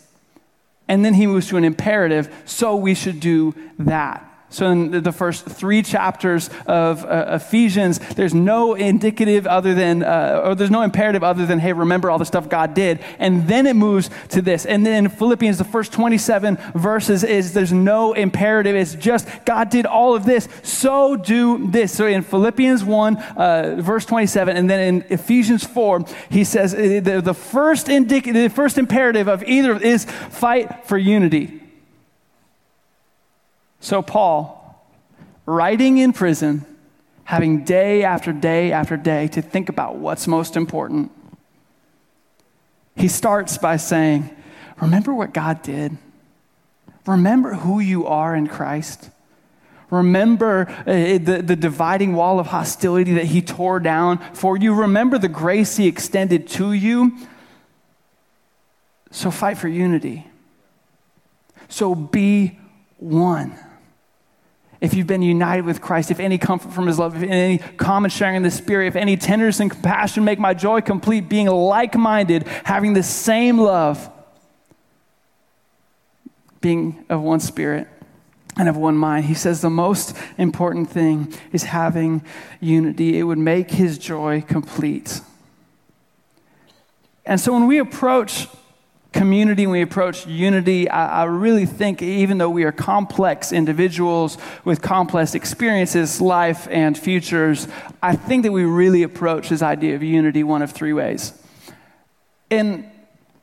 And 0.89 1.05
then 1.05 1.15
he 1.15 1.27
moves 1.27 1.49
to 1.49 1.57
an 1.57 1.65
imperative, 1.65 2.33
so 2.45 2.77
we 2.77 2.95
should 2.95 3.21
do 3.21 3.55
that. 3.79 4.34
So, 4.55 4.71
in 4.71 5.03
the 5.03 5.11
first 5.11 5.47
three 5.47 5.83
chapters 5.83 6.49
of 6.65 7.05
uh, 7.05 7.25
Ephesians, 7.31 7.99
there's 8.15 8.35
no 8.35 8.75
indicative 8.75 9.49
other 9.49 9.75
than, 9.75 10.05
uh, 10.05 10.43
or 10.45 10.55
there's 10.55 10.71
no 10.71 10.83
imperative 10.83 11.25
other 11.25 11.45
than, 11.45 11.59
hey, 11.59 11.73
remember 11.73 12.09
all 12.09 12.19
the 12.19 12.25
stuff 12.25 12.49
God 12.49 12.73
did. 12.73 13.01
And 13.19 13.49
then 13.49 13.67
it 13.67 13.75
moves 13.75 14.11
to 14.29 14.41
this. 14.41 14.65
And 14.65 14.87
then 14.87 15.09
Philippians, 15.09 15.59
the 15.59 15.65
first 15.65 15.93
27 15.93 16.57
verses, 16.73 17.25
is 17.25 17.53
there's 17.53 17.73
no 17.73 18.13
imperative. 18.13 18.77
It's 18.77 18.95
just 18.95 19.27
God 19.45 19.71
did 19.71 19.87
all 19.87 20.15
of 20.15 20.25
this, 20.25 20.49
so 20.63 21.17
do 21.17 21.67
this. 21.67 21.93
So, 21.93 22.07
in 22.07 22.23
Philippians 22.23 22.85
1, 22.85 23.17
uh, 23.17 23.77
verse 23.81 24.07
27, 24.07 24.57
and 24.57 24.71
then 24.71 24.81
in 24.81 25.05
Ephesians 25.09 25.65
4, 25.65 26.05
he 26.31 26.45
says 26.45 26.75
uh, 26.75 27.01
the, 27.03 27.21
the 27.21 27.35
first 27.35 27.89
indicative, 27.89 28.51
the 28.51 28.55
first 28.55 28.79
imperative 28.79 29.27
of 29.27 29.43
either 29.43 29.77
is 29.77 30.05
fight 30.05 30.87
for 30.87 30.97
unity. 30.97 31.64
So, 33.85 34.01
Paul, 34.01 34.83
writing 35.45 35.99
in 35.99 36.15
prison, 36.15 36.65
having 37.25 37.65
day 37.65 38.03
after 38.03 38.33
day 38.33 38.73
after 38.73 38.97
day 38.97 39.29
to 39.29 39.43
think 39.43 39.69
about 39.69 39.97
what's 39.97 40.27
most 40.27 40.57
important, 40.57 41.13
he 42.97 43.09
starts 43.09 43.59
by 43.59 43.77
saying, 43.77 44.35
Remember 44.81 45.13
what 45.13 45.35
God 45.35 45.61
did. 45.61 45.99
Remember 47.05 47.53
who 47.53 47.79
you 47.79 48.07
are 48.07 48.35
in 48.35 48.47
Christ. 48.47 49.11
Remember 49.91 50.67
uh, 50.87 51.19
the, 51.19 51.43
the 51.45 51.55
dividing 51.55 52.15
wall 52.15 52.41
of 52.41 52.47
hostility 52.47 53.13
that 53.13 53.27
he 53.27 53.43
tore 53.43 53.81
down 53.81 54.17
for 54.33 54.57
you. 54.57 54.73
Remember 54.73 55.19
the 55.19 55.29
grace 55.29 55.77
he 55.77 55.87
extended 55.87 56.49
to 56.49 56.73
you. 56.73 57.19
So 59.11 59.31
fight 59.31 59.59
for 59.59 59.69
unity. 59.69 60.27
So 61.69 61.95
be 61.95 62.59
one 62.97 63.59
if 64.85 64.93
you've 64.93 65.07
been 65.07 65.23
united 65.23 65.65
with 65.65 65.81
Christ, 65.81 66.11
if 66.11 66.21
any 66.21 66.37
comfort 66.37 66.73
from 66.73 66.87
his 66.87 66.99
love, 66.99 67.17
if 67.17 67.29
any 67.29 67.59
common 67.59 68.11
sharing 68.11 68.37
in 68.37 68.43
the 68.43 68.51
Spirit, 68.51 68.89
if 68.89 68.97
any 68.97 69.17
tenderness 69.17 69.59
and 69.59 69.71
compassion 69.71 70.25
make 70.25 70.39
my 70.39 70.53
joy 70.53 70.83
complete, 70.83 71.29
being 71.29 71.47
like 71.47 71.95
minded, 71.97 72.47
having 72.65 72.93
the 72.93 73.03
same 73.03 73.59
love, 73.59 74.11
being 76.61 77.05
of 77.09 77.23
one 77.23 77.41
spirit 77.41 77.89
and 78.57 78.69
of 78.69 78.77
one 78.77 78.97
mind. 78.97 79.25
He 79.27 79.35
says 79.35 79.61
the 79.61 79.71
most 79.71 80.17
important 80.39 80.91
thing 80.91 81.33
is 81.53 81.65
having 81.65 82.23
unity, 82.61 83.19
it 83.19 83.25
would 83.25 83.39
make 83.39 83.71
his 83.71 83.99
joy 83.99 84.43
complete. 84.43 85.21
And 87.27 87.41
so 87.41 87.53
when 87.53 87.67
we 87.67 87.79
approach 87.79 88.49
community, 89.15 89.67
when 89.67 89.75
we 89.75 89.83
approach 89.83 90.27
unity, 90.27 90.89
I, 90.89 91.23
I, 91.23 91.25
really 91.25 91.67
think 91.67 92.03
even 92.03 92.39
though 92.39 92.51
we 92.51 92.65
are 92.65 92.73
complex 92.73 93.53
individuals 93.53 94.37
with 94.65 94.83
complex 94.83 95.37
experiences, 95.37 96.21
life, 96.21 96.67
and 96.69 96.99
futures, 96.99 97.69
I 98.03 98.17
think 98.17 98.43
that 98.43 98.51
we 98.51 98.65
really 98.65 99.05
approach 99.05 99.51
this 99.51 99.63
idea 99.63 99.95
of 99.95 100.03
unity 100.03 100.43
one 100.43 100.63
of 100.63 100.73
three 100.73 100.93
ways. 100.93 101.33
And 102.51 102.91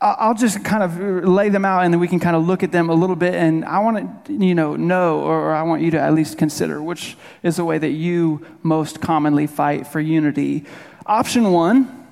I'll 0.02 0.34
just 0.34 0.66
kind 0.66 0.84
of 0.84 1.00
lay 1.28 1.48
them 1.48 1.64
out 1.64 1.86
and 1.86 1.94
then 1.94 2.02
we 2.02 2.08
can 2.10 2.20
kind 2.20 2.36
of 2.36 2.46
look 2.46 2.64
at 2.64 2.74
them 2.74 2.90
a 2.90 2.94
little 2.94 3.16
bit. 3.16 3.34
And 3.34 3.64
I 3.64 3.80
want 3.80 4.26
to, 4.26 4.34
you 4.34 4.54
know, 4.54 4.76
know, 4.76 5.22
or 5.22 5.54
I 5.54 5.64
want 5.64 5.84
you 5.84 5.92
to 5.92 6.00
at 6.02 6.14
least 6.14 6.38
consider 6.38 6.84
which 6.84 7.16
is 7.44 7.56
the 7.56 7.64
way 7.64 7.78
that 7.78 7.92
you 7.92 8.46
most 8.62 9.00
commonly 9.00 9.48
fight 9.48 9.88
for 9.88 10.02
unity. 10.02 10.66
Option 11.06 11.52
one 11.52 12.08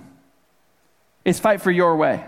is 1.25 1.39
fight 1.39 1.61
for 1.61 1.71
your 1.71 1.97
way. 1.97 2.23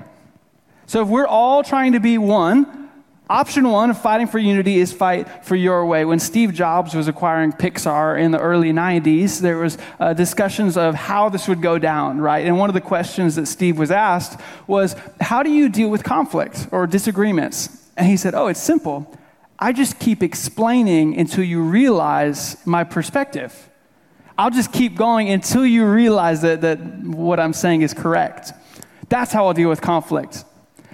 So 0.92 1.02
if 1.02 1.08
we're 1.08 1.26
all 1.26 1.64
trying 1.64 1.94
to 1.94 2.02
be 2.02 2.18
one, 2.18 2.90
option 3.30 3.70
one 3.70 3.90
of 3.92 4.02
fighting 4.02 4.28
for 4.28 4.40
unity 4.40 4.78
is 4.78 4.92
fight 4.92 5.46
for 5.46 5.56
your 5.56 5.86
way. 5.86 6.04
When 6.04 6.20
Steve 6.20 6.54
Jobs 6.54 6.94
was 6.94 7.08
acquiring 7.08 7.54
Pixar 7.54 8.20
in 8.20 8.32
the 8.32 8.40
early 8.40 8.74
90s, 8.74 9.40
there 9.40 9.58
was 9.58 9.78
uh, 10.02 10.14
discussions 10.14 10.76
of 10.76 10.94
how 10.94 11.30
this 11.30 11.48
would 11.48 11.62
go 11.62 11.80
down, 11.80 12.20
right? 12.20 12.46
And 12.46 12.60
one 12.60 12.70
of 12.70 12.74
the 12.74 12.82
questions 12.82 13.36
that 13.38 13.46
Steve 13.46 13.78
was 13.78 13.90
asked 13.90 14.38
was, 14.68 14.98
how 15.22 15.44
do 15.44 15.50
you 15.50 15.70
deal 15.70 15.90
with 15.90 16.04
conflict 16.04 16.68
or 16.74 16.86
disagreements? 16.88 17.90
And 17.96 18.06
he 18.06 18.18
said, 18.18 18.36
oh, 18.36 18.48
it's 18.48 18.60
simple. 18.60 19.18
I 19.58 19.72
just 19.72 19.98
keep 19.98 20.22
explaining 20.22 21.18
until 21.18 21.46
you 21.46 21.62
realize 21.62 22.58
my 22.68 22.84
perspective. 22.84 23.70
I'll 24.38 24.52
just 24.52 24.74
keep 24.74 24.98
going 24.98 25.30
until 25.30 25.66
you 25.66 25.86
realize 25.86 26.42
that, 26.42 26.60
that 26.60 26.82
what 26.82 27.40
I'm 27.40 27.54
saying 27.54 27.82
is 27.82 27.94
correct. 27.94 28.52
That's 29.08 29.32
how 29.32 29.48
I'll 29.48 29.54
deal 29.54 29.70
with 29.70 29.80
conflict. 29.80 30.44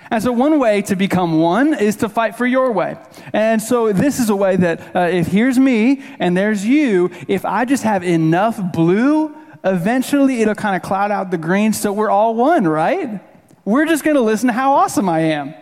And 0.09 0.23
so, 0.23 0.31
one 0.31 0.59
way 0.59 0.81
to 0.83 0.95
become 0.95 1.39
one 1.39 1.73
is 1.73 1.97
to 1.97 2.09
fight 2.09 2.35
for 2.35 2.45
your 2.45 2.71
way. 2.71 2.97
And 3.33 3.61
so, 3.61 3.91
this 3.91 4.19
is 4.19 4.29
a 4.29 4.35
way 4.35 4.55
that 4.55 4.95
uh, 4.95 4.99
if 5.01 5.27
here's 5.27 5.59
me 5.59 6.03
and 6.19 6.35
there's 6.35 6.65
you, 6.65 7.11
if 7.27 7.45
I 7.45 7.65
just 7.65 7.83
have 7.83 8.03
enough 8.03 8.59
blue, 8.71 9.35
eventually 9.63 10.41
it'll 10.41 10.55
kind 10.55 10.75
of 10.75 10.81
cloud 10.81 11.11
out 11.11 11.31
the 11.31 11.37
green 11.37 11.73
so 11.73 11.91
we're 11.91 12.09
all 12.09 12.35
one, 12.35 12.67
right? 12.67 13.19
We're 13.65 13.85
just 13.85 14.03
going 14.03 14.15
to 14.15 14.21
listen 14.21 14.47
to 14.47 14.53
how 14.53 14.73
awesome 14.73 15.09
I 15.09 15.19
am. 15.19 15.53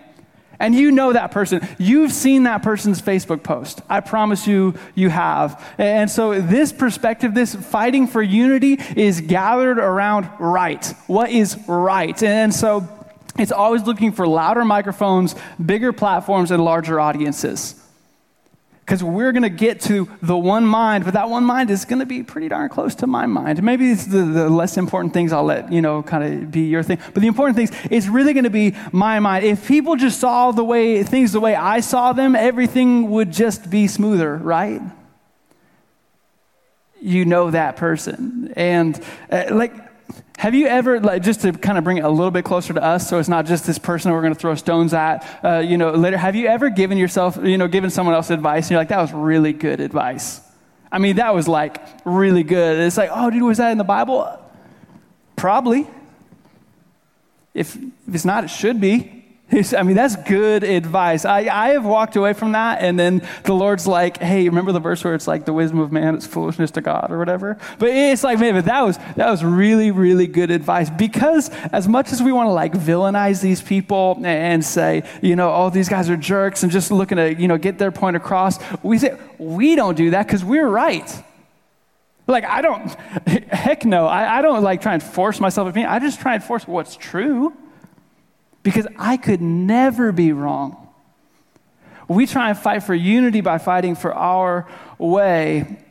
And 0.60 0.74
you 0.74 0.92
know 0.92 1.14
that 1.14 1.32
person. 1.32 1.68
You've 1.78 2.12
seen 2.12 2.44
that 2.44 2.64
person's 2.64 3.02
Facebook 3.02 3.44
post. 3.44 3.82
I 3.90 4.00
promise 4.00 4.48
you, 4.48 4.76
you 4.94 5.10
have. 5.10 5.62
And 5.78 6.10
so, 6.10 6.40
this 6.40 6.72
perspective, 6.72 7.34
this 7.34 7.56
fighting 7.56 8.08
for 8.08 8.22
unity, 8.22 8.80
is 8.96 9.22
gathered 9.22 9.80
around 9.80 10.30
right. 10.40 10.86
What 11.08 11.30
is 11.30 11.58
right? 11.68 12.22
And 12.24 12.54
so, 12.54 12.88
it's 13.38 13.52
always 13.52 13.84
looking 13.84 14.12
for 14.12 14.28
louder 14.28 14.64
microphones, 14.64 15.36
bigger 15.64 15.92
platforms, 15.92 16.52
and 16.52 16.64
larger 16.64 17.00
audiences. 17.00 17.76
Because 18.80 19.04
we're 19.04 19.32
going 19.32 19.44
to 19.44 19.50
get 19.50 19.82
to 19.82 20.08
the 20.22 20.38
one 20.38 20.64
mind, 20.64 21.06
but 21.06 21.16
that 21.16 21.28
one 21.28 21.44
mind 21.44 21.72
is 21.72 21.86
going 21.86 22.00
to 22.00 22.06
be 22.06 22.22
pretty 22.22 22.50
darn 22.50 22.70
close 22.70 22.94
to 22.96 23.08
my 23.08 23.26
mind. 23.26 23.64
Maybe 23.64 23.90
it's 23.90 24.06
the, 24.06 24.24
the 24.24 24.48
less 24.48 24.78
important 24.78 25.12
things 25.12 25.34
I'll 25.34 25.44
let, 25.44 25.74
you 25.74 25.82
know, 25.82 26.04
kind 26.04 26.44
of 26.44 26.52
be 26.52 26.68
your 26.68 26.84
thing. 26.84 27.00
But 27.14 27.22
the 27.22 27.28
important 27.28 27.56
things, 27.58 27.72
it's 27.90 28.06
really 28.06 28.34
going 28.34 28.44
to 28.44 28.52
be 28.52 28.76
my 28.92 29.20
mind. 29.20 29.44
If 29.44 29.68
people 29.68 29.96
just 29.96 30.20
saw 30.20 30.52
the 30.52 30.64
way 30.64 31.02
things 31.02 31.32
the 31.32 31.40
way 31.40 31.56
I 31.56 31.80
saw 31.80 32.14
them, 32.14 32.36
everything 32.36 33.10
would 33.10 33.32
just 33.32 33.72
be 33.72 33.88
smoother, 33.88 34.38
right? 34.38 34.82
You 37.02 37.26
know 37.26 37.50
that 37.50 37.78
person. 37.78 38.54
And 38.56 39.04
uh, 39.32 39.46
like, 39.50 39.74
have 40.38 40.54
you 40.54 40.68
ever, 40.68 41.00
like, 41.00 41.24
just 41.24 41.42
to 41.42 41.54
kind 41.54 41.78
of 41.78 41.84
bring 41.84 41.98
it 41.98 42.04
a 42.04 42.10
little 42.10 42.32
bit 42.32 42.44
closer 42.44 42.74
to 42.74 42.84
us, 42.84 43.10
so 43.10 43.20
it's 43.20 43.30
not 43.30 43.46
just 43.46 43.66
this 43.66 43.78
person 43.78 44.12
we're 44.12 44.22
going 44.22 44.34
to 44.34 44.40
throw 44.40 44.54
stones 44.56 44.94
at, 44.94 45.40
uh, 45.44 45.60
you 45.60 45.78
know, 45.78 45.92
later, 45.92 46.18
have 46.18 46.36
you 46.36 46.48
ever 46.48 46.70
given 46.70 46.98
yourself, 46.98 47.38
you 47.42 47.58
know, 47.58 47.68
given 47.68 47.90
someone 47.90 48.16
else 48.16 48.30
advice 48.30 48.66
and 48.66 48.72
you're 48.72 48.80
like, 48.82 48.90
that 48.90 49.00
was 49.00 49.14
really 49.14 49.54
good 49.54 49.80
advice? 49.80 50.42
I 50.92 51.00
mean, 51.00 51.18
that 51.18 51.34
was 51.34 51.48
like 51.48 51.78
really 52.06 52.44
good. 52.44 52.80
It's 52.80 52.98
like, 52.98 53.10
oh, 53.14 53.30
dude, 53.30 53.44
was 53.44 53.58
that 53.58 53.72
in 53.72 53.78
the 53.78 53.84
Bible? 53.84 54.40
Probably. 55.36 55.88
If, 57.54 57.76
if 57.76 58.14
it's 58.14 58.26
not, 58.26 58.44
it 58.44 58.50
should 58.50 58.82
be. 58.82 59.15
I 59.52 59.84
mean, 59.84 59.96
that's 59.96 60.16
good 60.16 60.64
advice. 60.64 61.24
I, 61.24 61.42
I 61.42 61.70
have 61.70 61.86
walked 61.86 62.16
away 62.16 62.34
from 62.34 62.54
that, 62.54 62.82
and 62.82 63.00
then 63.00 63.22
the 63.44 63.54
Lord's 63.54 63.86
like, 63.86 64.18
hey, 64.18 64.50
remember 64.50 64.72
the 64.72 64.80
verse 64.80 65.04
where 65.04 65.14
it's 65.14 65.28
like 65.28 65.46
the 65.46 65.54
wisdom 65.54 65.80
of 65.80 65.92
man 65.92 66.16
is 66.16 66.26
foolishness 66.26 66.72
to 66.72 66.82
God 66.82 67.12
or 67.12 67.20
whatever? 67.20 67.58
But 67.78 67.90
it's 67.90 68.24
like, 68.24 68.40
man, 68.40 68.56
but 68.56 68.66
that 68.66 68.82
was, 68.82 68.98
that 69.16 69.30
was 69.30 69.44
really, 69.44 69.92
really 69.92 70.26
good 70.26 70.50
advice 70.50 70.90
because 70.90 71.50
as 71.72 71.88
much 71.88 72.12
as 72.12 72.24
we 72.24 72.32
want 72.32 72.48
to 72.48 72.54
like 72.54 72.74
villainize 72.74 73.40
these 73.42 73.62
people 73.62 74.20
and 74.24 74.66
say, 74.66 75.04
you 75.22 75.36
know, 75.36 75.54
oh, 75.54 75.70
these 75.70 75.90
guys 75.90 76.10
are 76.10 76.18
jerks 76.18 76.64
and 76.64 76.72
just 76.72 76.90
looking 76.90 77.18
to, 77.18 77.34
you 77.36 77.48
know, 77.48 77.58
get 77.58 77.78
their 77.78 77.92
point 77.92 78.16
across, 78.16 78.58
we 78.82 78.98
say, 78.98 79.16
we 79.38 79.76
don't 79.76 79.96
do 79.96 80.10
that 80.10 80.26
because 80.26 80.44
we're 80.44 80.68
right. 80.68 81.24
Like, 82.26 82.46
I 82.46 82.62
don't, 82.64 82.90
heck 83.28 83.86
no, 83.86 84.08
I, 84.08 84.40
I 84.40 84.42
don't 84.42 84.64
like 84.64 84.82
try 84.82 84.96
and 84.96 85.04
force 85.04 85.40
myself 85.40 85.70
opinion. 85.70 85.92
I 85.92 86.00
just 86.00 86.20
try 86.20 86.34
and 86.34 86.44
force 86.44 86.68
what's 86.68 86.96
true 86.96 87.56
because 88.66 88.88
I 88.98 89.18
could 89.18 89.42
never 89.42 90.12
be 90.12 90.32
wrong. 90.34 90.90
We 92.08 92.26
try 92.26 92.50
and 92.50 92.58
fight 92.58 92.82
for 92.82 92.96
unity 92.96 93.42
by 93.42 93.60
fighting 93.60 93.94
for 93.94 94.12
our 94.12 94.68
way. 94.98 95.85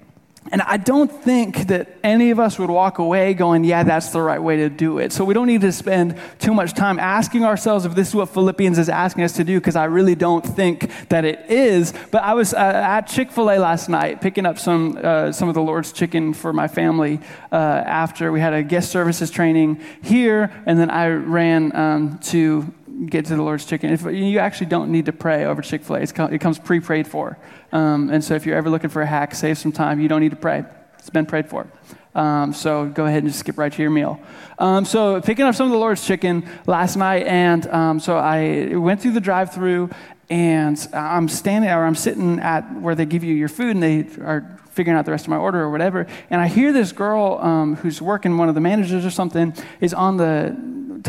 And 0.52 0.60
I 0.62 0.76
don't 0.76 1.10
think 1.10 1.68
that 1.68 1.88
any 2.04 2.30
of 2.30 2.38
us 2.38 2.58
would 2.58 2.68
walk 2.68 2.98
away 2.98 3.32
going, 3.32 3.64
yeah, 3.64 3.82
that's 3.82 4.10
the 4.10 4.20
right 4.20 4.42
way 4.42 4.58
to 4.58 4.68
do 4.68 4.98
it. 4.98 5.10
So 5.12 5.24
we 5.24 5.32
don't 5.32 5.46
need 5.46 5.62
to 5.62 5.72
spend 5.72 6.16
too 6.38 6.52
much 6.52 6.74
time 6.74 6.98
asking 6.98 7.44
ourselves 7.44 7.86
if 7.86 7.94
this 7.94 8.08
is 8.08 8.14
what 8.14 8.28
Philippians 8.28 8.78
is 8.78 8.88
asking 8.88 9.24
us 9.24 9.32
to 9.32 9.44
do, 9.44 9.58
because 9.58 9.74
I 9.74 9.84
really 9.84 10.14
don't 10.14 10.44
think 10.44 10.90
that 11.08 11.24
it 11.24 11.50
is. 11.50 11.94
But 12.10 12.22
I 12.22 12.34
was 12.34 12.52
uh, 12.52 12.58
at 12.58 13.02
Chick 13.02 13.32
fil 13.32 13.50
A 13.50 13.58
last 13.58 13.88
night 13.88 14.20
picking 14.20 14.44
up 14.44 14.58
some, 14.58 14.98
uh, 15.02 15.32
some 15.32 15.48
of 15.48 15.54
the 15.54 15.62
Lord's 15.62 15.92
chicken 15.92 16.34
for 16.34 16.52
my 16.52 16.68
family 16.68 17.20
uh, 17.50 17.56
after 17.56 18.30
we 18.30 18.40
had 18.40 18.52
a 18.52 18.62
guest 18.62 18.90
services 18.90 19.30
training 19.30 19.80
here, 20.02 20.52
and 20.66 20.78
then 20.78 20.90
I 20.90 21.08
ran 21.08 21.74
um, 21.74 22.18
to 22.24 22.72
get 23.06 23.26
to 23.26 23.36
the 23.36 23.42
Lord's 23.42 23.64
chicken. 23.64 23.90
If 23.90 24.02
you 24.04 24.38
actually 24.38 24.66
don't 24.66 24.90
need 24.90 25.06
to 25.06 25.12
pray 25.12 25.44
over 25.44 25.62
Chick 25.62 25.82
Fil 25.82 25.96
A, 25.96 26.00
it 26.00 26.40
comes 26.40 26.58
pre-prayed 26.58 27.06
for. 27.06 27.38
Um, 27.72 28.10
and 28.10 28.22
so 28.22 28.34
if 28.34 28.46
you're 28.46 28.56
ever 28.56 28.70
looking 28.70 28.90
for 28.90 29.02
a 29.02 29.06
hack, 29.06 29.34
save 29.34 29.58
some 29.58 29.72
time. 29.72 30.00
You 30.00 30.08
don't 30.08 30.20
need 30.20 30.30
to 30.30 30.36
pray. 30.36 30.64
It's 30.98 31.10
been 31.10 31.26
prayed 31.26 31.48
for. 31.48 31.66
Um, 32.14 32.52
so 32.52 32.86
go 32.86 33.06
ahead 33.06 33.24
and 33.24 33.28
just 33.28 33.40
skip 33.40 33.58
right 33.58 33.72
to 33.72 33.82
your 33.82 33.90
meal. 33.90 34.20
Um, 34.58 34.84
so 34.84 35.20
picking 35.20 35.44
up 35.44 35.54
some 35.54 35.66
of 35.66 35.72
the 35.72 35.78
Lord's 35.78 36.06
chicken 36.06 36.48
last 36.66 36.96
night, 36.96 37.26
and 37.26 37.66
um, 37.66 38.00
so 38.00 38.16
I 38.16 38.74
went 38.76 39.02
through 39.02 39.12
the 39.12 39.20
drive-through, 39.20 39.90
and 40.30 40.88
I'm 40.92 41.28
standing 41.28 41.70
or 41.70 41.84
I'm 41.84 41.96
sitting 41.96 42.38
at 42.38 42.62
where 42.80 42.94
they 42.94 43.04
give 43.04 43.24
you 43.24 43.34
your 43.34 43.48
food, 43.48 43.70
and 43.70 43.82
they 43.82 44.06
are 44.22 44.58
figuring 44.70 44.98
out 44.98 45.04
the 45.04 45.10
rest 45.10 45.24
of 45.24 45.30
my 45.30 45.36
order 45.36 45.60
or 45.60 45.70
whatever. 45.70 46.06
And 46.30 46.40
I 46.40 46.48
hear 46.48 46.72
this 46.72 46.92
girl 46.92 47.38
um, 47.40 47.76
who's 47.76 48.00
working, 48.00 48.38
one 48.38 48.48
of 48.48 48.54
the 48.54 48.60
managers 48.60 49.04
or 49.04 49.10
something, 49.10 49.54
is 49.80 49.92
on 49.92 50.16
the 50.16 50.56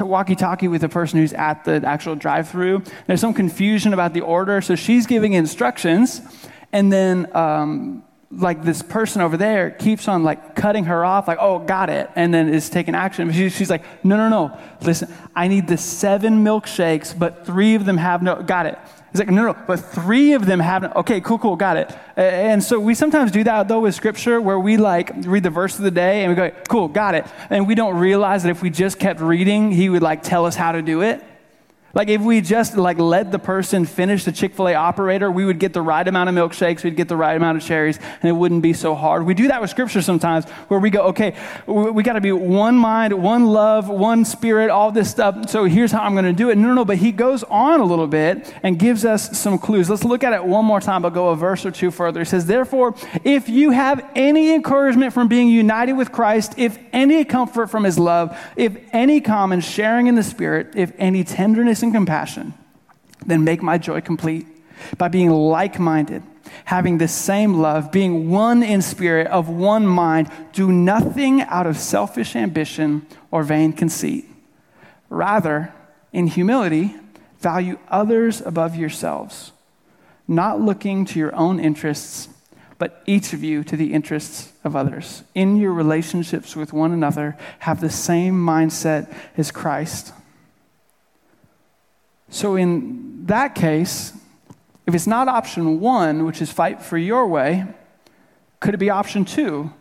walkie 0.03 0.35
talkie 0.35 0.67
with 0.67 0.81
the 0.81 0.89
person 0.89 1.19
who's 1.19 1.33
at 1.33 1.63
the 1.63 1.81
actual 1.85 2.15
drive 2.15 2.49
through. 2.49 2.83
There's 3.07 3.21
some 3.21 3.33
confusion 3.33 3.93
about 3.93 4.13
the 4.13 4.21
order, 4.21 4.61
so 4.61 4.75
she's 4.75 5.05
giving 5.05 5.33
instructions, 5.33 6.21
and 6.73 6.91
then 6.91 7.33
um, 7.35 8.03
like 8.31 8.63
this 8.63 8.81
person 8.81 9.21
over 9.21 9.37
there 9.37 9.71
keeps 9.71 10.07
on 10.07 10.23
like 10.23 10.55
cutting 10.55 10.85
her 10.85 11.05
off, 11.05 11.27
like, 11.27 11.37
oh, 11.39 11.59
got 11.59 11.89
it, 11.89 12.09
and 12.15 12.33
then 12.33 12.49
is 12.49 12.69
taking 12.69 12.95
action. 12.95 13.31
She, 13.31 13.49
she's 13.49 13.69
like, 13.69 13.83
no, 14.03 14.17
no, 14.17 14.29
no, 14.29 14.57
listen, 14.81 15.13
I 15.35 15.47
need 15.47 15.67
the 15.67 15.77
seven 15.77 16.43
milkshakes, 16.43 17.17
but 17.17 17.45
three 17.45 17.75
of 17.75 17.85
them 17.85 17.97
have 17.97 18.21
no, 18.21 18.41
got 18.41 18.65
it. 18.65 18.77
He's 19.15 19.25
like, 19.25 19.33
no, 19.33 19.45
no, 19.45 19.57
but 19.65 19.77
three 19.77 20.33
of 20.33 20.45
them 20.45 20.59
haven't. 20.59 20.93
okay, 20.93 21.21
cool, 21.21 21.39
cool, 21.39 21.55
got 21.55 21.77
it. 21.77 21.89
And 22.17 22.61
so 22.61 22.81
we 22.81 22.93
sometimes 22.93 23.31
do 23.31 23.45
that 23.45 23.69
though 23.69 23.79
with 23.79 23.95
scripture 23.95 24.41
where 24.41 24.59
we 24.59 24.75
like 24.75 25.09
read 25.19 25.43
the 25.43 25.49
verse 25.49 25.77
of 25.77 25.85
the 25.85 25.91
day 25.91 26.25
and 26.25 26.31
we 26.31 26.35
go, 26.35 26.51
cool, 26.67 26.89
got 26.89 27.15
it. 27.15 27.25
And 27.49 27.65
we 27.65 27.75
don't 27.75 27.95
realize 27.95 28.43
that 28.43 28.49
if 28.49 28.61
we 28.61 28.69
just 28.69 28.99
kept 28.99 29.21
reading, 29.21 29.71
he 29.71 29.87
would 29.87 30.01
like 30.01 30.21
tell 30.21 30.45
us 30.45 30.57
how 30.57 30.73
to 30.73 30.81
do 30.81 31.01
it. 31.01 31.23
Like 31.95 32.09
if 32.09 32.21
we 32.21 32.41
just 32.41 32.75
like 32.75 32.99
let 32.99 33.31
the 33.31 33.39
person 33.39 33.85
finish 33.85 34.25
the 34.25 34.33
Chick-fil-A 34.33 34.75
operator, 34.75 35.31
we 35.31 35.45
would 35.45 35.59
get 35.59 35.71
the 35.71 35.81
right 35.81 36.05
amount 36.05 36.27
of 36.27 36.35
milkshakes, 36.35 36.83
we'd 36.83 36.97
get 36.97 37.07
the 37.07 37.15
right 37.15 37.35
amount 37.37 37.57
of 37.57 37.63
cherries, 37.63 37.97
and 38.21 38.29
it 38.29 38.33
wouldn't 38.33 38.61
be 38.61 38.73
so 38.73 38.95
hard. 38.95 39.25
We 39.25 39.33
do 39.33 39.47
that 39.47 39.61
with 39.61 39.69
scripture 39.69 40.01
sometimes 40.01 40.43
where 40.67 40.79
we 40.79 40.89
go, 40.89 41.03
okay, 41.03 41.35
we, 41.65 41.91
we 41.91 42.03
got 42.03 42.13
to 42.13 42.21
be 42.21 42.33
one 42.33 42.75
mind, 42.75 43.13
one 43.13 43.45
love, 43.45 43.87
one 43.87 44.25
spirit, 44.25 44.69
all 44.69 44.91
this 44.91 45.09
stuff. 45.09 45.49
So 45.49 45.63
here's 45.63 45.93
how 45.93 46.01
I'm 46.01 46.11
going 46.13 46.25
to 46.25 46.33
do 46.33 46.49
it. 46.49 46.57
No, 46.57 46.67
no, 46.67 46.73
no, 46.73 46.85
but 46.85 46.97
he 46.97 47.13
goes 47.13 47.43
on 47.43 47.79
a 47.79 47.85
little 47.85 48.07
bit 48.07 48.53
and 48.61 48.77
gives 48.77 49.05
us 49.05 49.37
some 49.39 49.57
clues. 49.57 49.89
Let's 49.89 50.03
look 50.03 50.25
at 50.25 50.33
it 50.33 50.43
one 50.43 50.65
more 50.65 50.81
time, 50.81 51.01
but 51.01 51.13
go 51.13 51.29
a 51.29 51.35
verse 51.37 51.65
or 51.65 51.71
two 51.71 51.91
further. 51.91 52.19
He 52.19 52.25
says, 52.25 52.45
Therefore, 52.45 52.93
if 53.23 53.47
you 53.47 53.71
have 53.71 54.05
any 54.15 54.53
encouragement 54.53 55.13
from 55.13 55.29
being 55.29 55.47
united 55.47 55.93
with 55.93 56.11
Christ, 56.11 56.55
if 56.57 56.77
any 56.91 57.23
comfort 57.23 57.67
from 57.67 57.85
his 57.85 57.97
love, 57.97 58.37
if 58.57 58.75
any 58.91 59.21
common 59.21 59.61
sharing 59.61 60.07
in 60.07 60.15
the 60.15 60.23
Spirit, 60.23 60.73
if 60.75 60.91
any 60.97 61.23
tenderness 61.23 61.84
and 61.85 61.93
compassion, 61.93 62.53
then 63.25 63.43
make 63.43 63.61
my 63.61 63.77
joy 63.77 64.01
complete 64.01 64.45
by 64.97 65.07
being 65.07 65.29
like 65.29 65.79
minded, 65.79 66.23
having 66.65 66.97
the 66.97 67.07
same 67.07 67.55
love, 67.55 67.91
being 67.91 68.29
one 68.29 68.61
in 68.61 68.81
spirit, 68.81 69.27
of 69.27 69.47
one 69.47 69.87
mind. 69.87 70.29
Do 70.53 70.71
nothing 70.71 71.41
out 71.41 71.67
of 71.67 71.77
selfish 71.77 72.35
ambition 72.35 73.05
or 73.31 73.43
vain 73.43 73.73
conceit. 73.73 74.25
Rather, 75.09 75.73
in 76.11 76.27
humility, 76.27 76.95
value 77.39 77.77
others 77.89 78.41
above 78.41 78.75
yourselves, 78.75 79.51
not 80.27 80.59
looking 80.59 81.05
to 81.05 81.19
your 81.19 81.35
own 81.35 81.59
interests, 81.59 82.29
but 82.77 83.01
each 83.05 83.31
of 83.31 83.43
you 83.43 83.63
to 83.63 83.77
the 83.77 83.93
interests 83.93 84.51
of 84.63 84.75
others. 84.75 85.23
In 85.33 85.55
your 85.57 85.71
relationships 85.71 86.55
with 86.55 86.73
one 86.73 86.91
another, 86.91 87.37
have 87.59 87.79
the 87.79 87.89
same 87.89 88.35
mindset 88.35 89.13
as 89.37 89.51
Christ 89.51 90.11
so, 92.35 92.57
in 92.57 93.27
that 93.27 93.55
case, 93.55 94.11
if 94.85 94.93
it's 94.93 95.07
not 95.07 95.29
option 95.29 95.79
one, 95.79 96.25
which 96.25 96.41
is 96.41 96.51
fight 96.51 96.81
for 96.81 96.97
your 96.97 97.27
way, 97.27 97.63
could 98.59 98.73
it 98.73 98.77
be 98.77 98.89
option 98.89 99.23
two, 99.23 99.71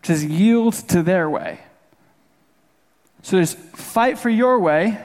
which 0.00 0.10
is 0.10 0.24
yield 0.24 0.74
to 0.90 1.02
their 1.02 1.28
way? 1.28 1.58
So, 3.22 3.34
there's 3.34 3.54
fight 3.54 4.16
for 4.16 4.30
your 4.30 4.60
way 4.60 4.96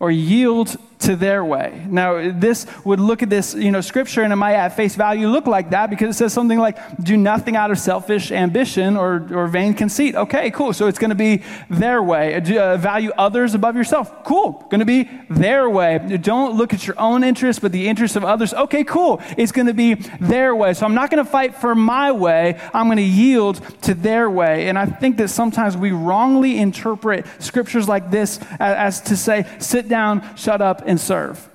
or 0.00 0.10
yield 0.10 0.76
to 0.98 1.16
their 1.16 1.44
way. 1.44 1.86
Now, 1.88 2.32
this 2.32 2.66
would 2.84 3.00
look 3.00 3.22
at 3.22 3.30
this, 3.30 3.54
you 3.54 3.70
know, 3.70 3.80
scripture 3.80 4.22
and 4.22 4.32
it 4.32 4.36
might 4.36 4.54
at 4.54 4.74
face 4.76 4.94
value 4.94 5.28
look 5.28 5.46
like 5.46 5.70
that 5.70 5.90
because 5.90 6.14
it 6.14 6.18
says 6.18 6.32
something 6.32 6.58
like, 6.58 6.78
do 7.02 7.16
nothing 7.16 7.56
out 7.56 7.70
of 7.70 7.78
selfish 7.78 8.32
ambition 8.32 8.96
or, 8.96 9.26
or 9.32 9.46
vain 9.46 9.74
conceit. 9.74 10.14
Okay, 10.14 10.50
cool. 10.50 10.72
So 10.72 10.86
it's 10.86 10.98
going 10.98 11.10
to 11.10 11.16
be 11.16 11.42
their 11.68 12.02
way. 12.02 12.34
Uh, 12.34 12.76
value 12.76 13.10
others 13.18 13.54
above 13.54 13.76
yourself. 13.76 14.24
Cool. 14.24 14.52
Going 14.70 14.80
to 14.80 14.86
be 14.86 15.08
their 15.28 15.68
way. 15.68 15.98
Don't 16.20 16.56
look 16.56 16.72
at 16.72 16.86
your 16.86 16.98
own 16.98 17.22
interests, 17.24 17.60
but 17.60 17.72
the 17.72 17.88
interests 17.88 18.16
of 18.16 18.24
others. 18.24 18.54
Okay, 18.54 18.84
cool. 18.84 19.20
It's 19.36 19.52
going 19.52 19.66
to 19.66 19.74
be 19.74 19.94
their 20.20 20.54
way. 20.56 20.72
So 20.74 20.86
I'm 20.86 20.94
not 20.94 21.10
going 21.10 21.24
to 21.24 21.30
fight 21.30 21.56
for 21.56 21.74
my 21.74 22.12
way. 22.12 22.58
I'm 22.72 22.86
going 22.86 22.96
to 22.96 23.02
yield 23.02 23.60
to 23.82 23.94
their 23.94 24.30
way. 24.30 24.68
And 24.68 24.78
I 24.78 24.86
think 24.86 25.18
that 25.18 25.28
sometimes 25.28 25.76
we 25.76 25.92
wrongly 25.92 26.58
interpret 26.58 27.26
scriptures 27.38 27.88
like 27.88 28.10
this 28.10 28.38
as, 28.58 28.98
as 28.98 29.00
to 29.02 29.16
say, 29.16 29.46
sit 29.58 29.88
down, 29.88 30.36
shut 30.36 30.62
up, 30.62 30.82
and 30.86 30.95
serve. 30.98 31.48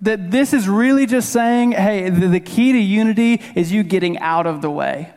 That 0.00 0.30
this 0.30 0.52
is 0.52 0.68
really 0.68 1.06
just 1.06 1.32
saying, 1.32 1.72
hey, 1.72 2.10
the, 2.10 2.28
the 2.28 2.40
key 2.40 2.72
to 2.72 2.78
unity 2.78 3.42
is 3.54 3.72
you 3.72 3.82
getting 3.82 4.18
out 4.18 4.46
of 4.46 4.62
the 4.62 4.70
way. 4.70 5.12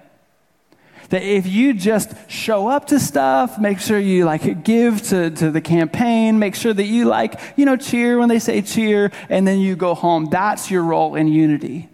That 1.09 1.23
if 1.23 1.47
you 1.47 1.73
just 1.73 2.13
show 2.29 2.67
up 2.67 2.87
to 2.87 2.99
stuff, 2.99 3.59
make 3.59 3.79
sure 3.79 3.97
you 3.97 4.25
like 4.25 4.63
give 4.63 5.01
to, 5.09 5.31
to 5.31 5.51
the 5.51 5.59
campaign, 5.59 6.37
make 6.37 6.55
sure 6.55 6.73
that 6.73 6.83
you 6.83 7.05
like, 7.05 7.39
you 7.55 7.65
know, 7.65 7.75
cheer 7.75 8.19
when 8.19 8.29
they 8.29 8.39
say 8.39 8.61
cheer, 8.61 9.11
and 9.27 9.47
then 9.47 9.59
you 9.59 9.75
go 9.75 9.95
home. 9.95 10.25
That's 10.25 10.69
your 10.69 10.83
role 10.83 11.15
in 11.15 11.27
unity. 11.27 11.89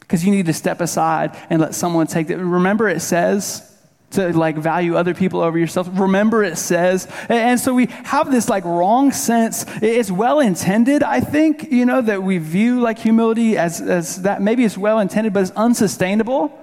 Because 0.00 0.24
you 0.24 0.30
need 0.30 0.46
to 0.46 0.52
step 0.52 0.80
aside 0.80 1.36
and 1.50 1.60
let 1.60 1.74
someone 1.74 2.06
take 2.06 2.30
it. 2.30 2.36
Remember, 2.36 2.88
it 2.88 3.00
says, 3.00 3.73
to 4.14 4.36
like 4.36 4.56
value 4.56 4.96
other 4.96 5.14
people 5.14 5.40
over 5.40 5.58
yourself. 5.58 5.88
Remember, 5.92 6.42
it 6.42 6.58
says. 6.58 7.06
And 7.28 7.60
so 7.60 7.74
we 7.74 7.86
have 7.86 8.30
this 8.30 8.48
like 8.48 8.64
wrong 8.64 9.12
sense. 9.12 9.64
It's 9.82 10.10
well 10.10 10.40
intended, 10.40 11.02
I 11.02 11.20
think, 11.20 11.70
you 11.70 11.86
know, 11.86 12.00
that 12.02 12.22
we 12.22 12.38
view 12.38 12.80
like 12.80 12.98
humility 12.98 13.56
as, 13.56 13.80
as 13.80 14.22
that 14.22 14.42
maybe 14.42 14.64
it's 14.64 14.78
well 14.78 14.98
intended, 14.98 15.32
but 15.32 15.42
it's 15.42 15.50
unsustainable. 15.52 16.58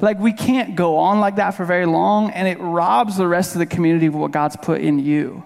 Like 0.00 0.18
we 0.18 0.32
can't 0.32 0.74
go 0.74 0.96
on 0.96 1.20
like 1.20 1.36
that 1.36 1.52
for 1.52 1.64
very 1.64 1.86
long, 1.86 2.30
and 2.30 2.48
it 2.48 2.58
robs 2.58 3.16
the 3.16 3.28
rest 3.28 3.54
of 3.54 3.60
the 3.60 3.66
community 3.66 4.06
of 4.06 4.14
what 4.14 4.32
God's 4.32 4.56
put 4.56 4.80
in 4.80 4.98
you. 4.98 5.44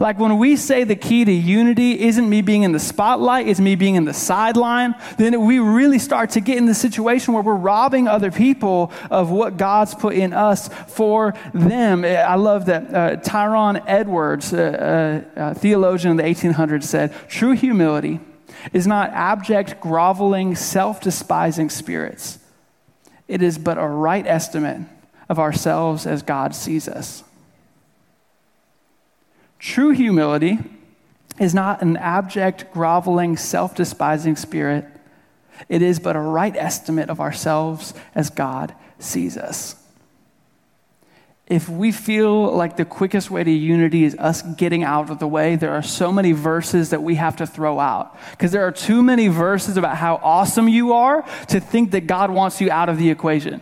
Like 0.00 0.18
when 0.18 0.38
we 0.38 0.56
say 0.56 0.84
the 0.84 0.96
key 0.96 1.24
to 1.24 1.32
unity 1.32 2.00
isn't 2.00 2.28
me 2.28 2.42
being 2.42 2.62
in 2.62 2.72
the 2.72 2.78
spotlight, 2.78 3.48
it's 3.48 3.60
me 3.60 3.74
being 3.74 3.94
in 3.94 4.04
the 4.04 4.14
sideline, 4.14 4.94
then 5.18 5.44
we 5.44 5.58
really 5.58 5.98
start 5.98 6.30
to 6.30 6.40
get 6.40 6.56
in 6.56 6.66
the 6.66 6.74
situation 6.74 7.34
where 7.34 7.42
we're 7.42 7.54
robbing 7.54 8.08
other 8.08 8.30
people 8.30 8.92
of 9.10 9.30
what 9.30 9.56
God's 9.56 9.94
put 9.94 10.14
in 10.14 10.32
us 10.32 10.68
for 10.88 11.34
them. 11.52 12.04
Eh, 12.04 12.20
I 12.20 12.34
love 12.34 12.66
that 12.66 12.94
uh, 12.94 13.16
Tryon 13.16 13.82
Edwards, 13.86 14.52
a, 14.52 15.26
a, 15.36 15.50
a 15.50 15.54
theologian 15.54 16.12
in 16.12 16.16
the 16.16 16.22
1800s, 16.22 16.84
said, 16.84 17.12
True 17.28 17.52
humility 17.52 18.20
is 18.72 18.86
not 18.86 19.10
abject, 19.10 19.80
groveling, 19.80 20.54
self 20.54 21.00
despising 21.00 21.70
spirits. 21.70 22.38
It 23.28 23.42
is 23.42 23.58
but 23.58 23.78
a 23.78 23.86
right 23.86 24.26
estimate 24.26 24.82
of 25.28 25.38
ourselves 25.38 26.06
as 26.06 26.22
God 26.22 26.54
sees 26.54 26.88
us. 26.88 27.24
True 29.58 29.90
humility 29.90 30.58
is 31.38 31.54
not 31.54 31.82
an 31.82 31.96
abject, 31.96 32.72
groveling, 32.72 33.36
self 33.36 33.74
despising 33.74 34.36
spirit. 34.36 34.86
It 35.68 35.82
is 35.82 35.98
but 36.00 36.16
a 36.16 36.20
right 36.20 36.54
estimate 36.56 37.10
of 37.10 37.20
ourselves 37.20 37.94
as 38.14 38.30
God 38.30 38.74
sees 38.98 39.36
us. 39.36 39.76
If 41.46 41.68
we 41.68 41.92
feel 41.92 42.54
like 42.54 42.76
the 42.76 42.86
quickest 42.86 43.30
way 43.30 43.44
to 43.44 43.50
unity 43.50 44.04
is 44.04 44.16
us 44.18 44.40
getting 44.40 44.82
out 44.82 45.10
of 45.10 45.18
the 45.18 45.28
way, 45.28 45.56
there 45.56 45.72
are 45.72 45.82
so 45.82 46.10
many 46.10 46.32
verses 46.32 46.90
that 46.90 47.02
we 47.02 47.16
have 47.16 47.36
to 47.36 47.46
throw 47.46 47.78
out. 47.78 48.16
Because 48.30 48.50
there 48.50 48.66
are 48.66 48.72
too 48.72 49.02
many 49.02 49.28
verses 49.28 49.76
about 49.76 49.98
how 49.98 50.16
awesome 50.22 50.68
you 50.68 50.94
are 50.94 51.22
to 51.48 51.60
think 51.60 51.90
that 51.90 52.06
God 52.06 52.30
wants 52.30 52.62
you 52.62 52.70
out 52.70 52.88
of 52.88 52.96
the 52.96 53.10
equation. 53.10 53.60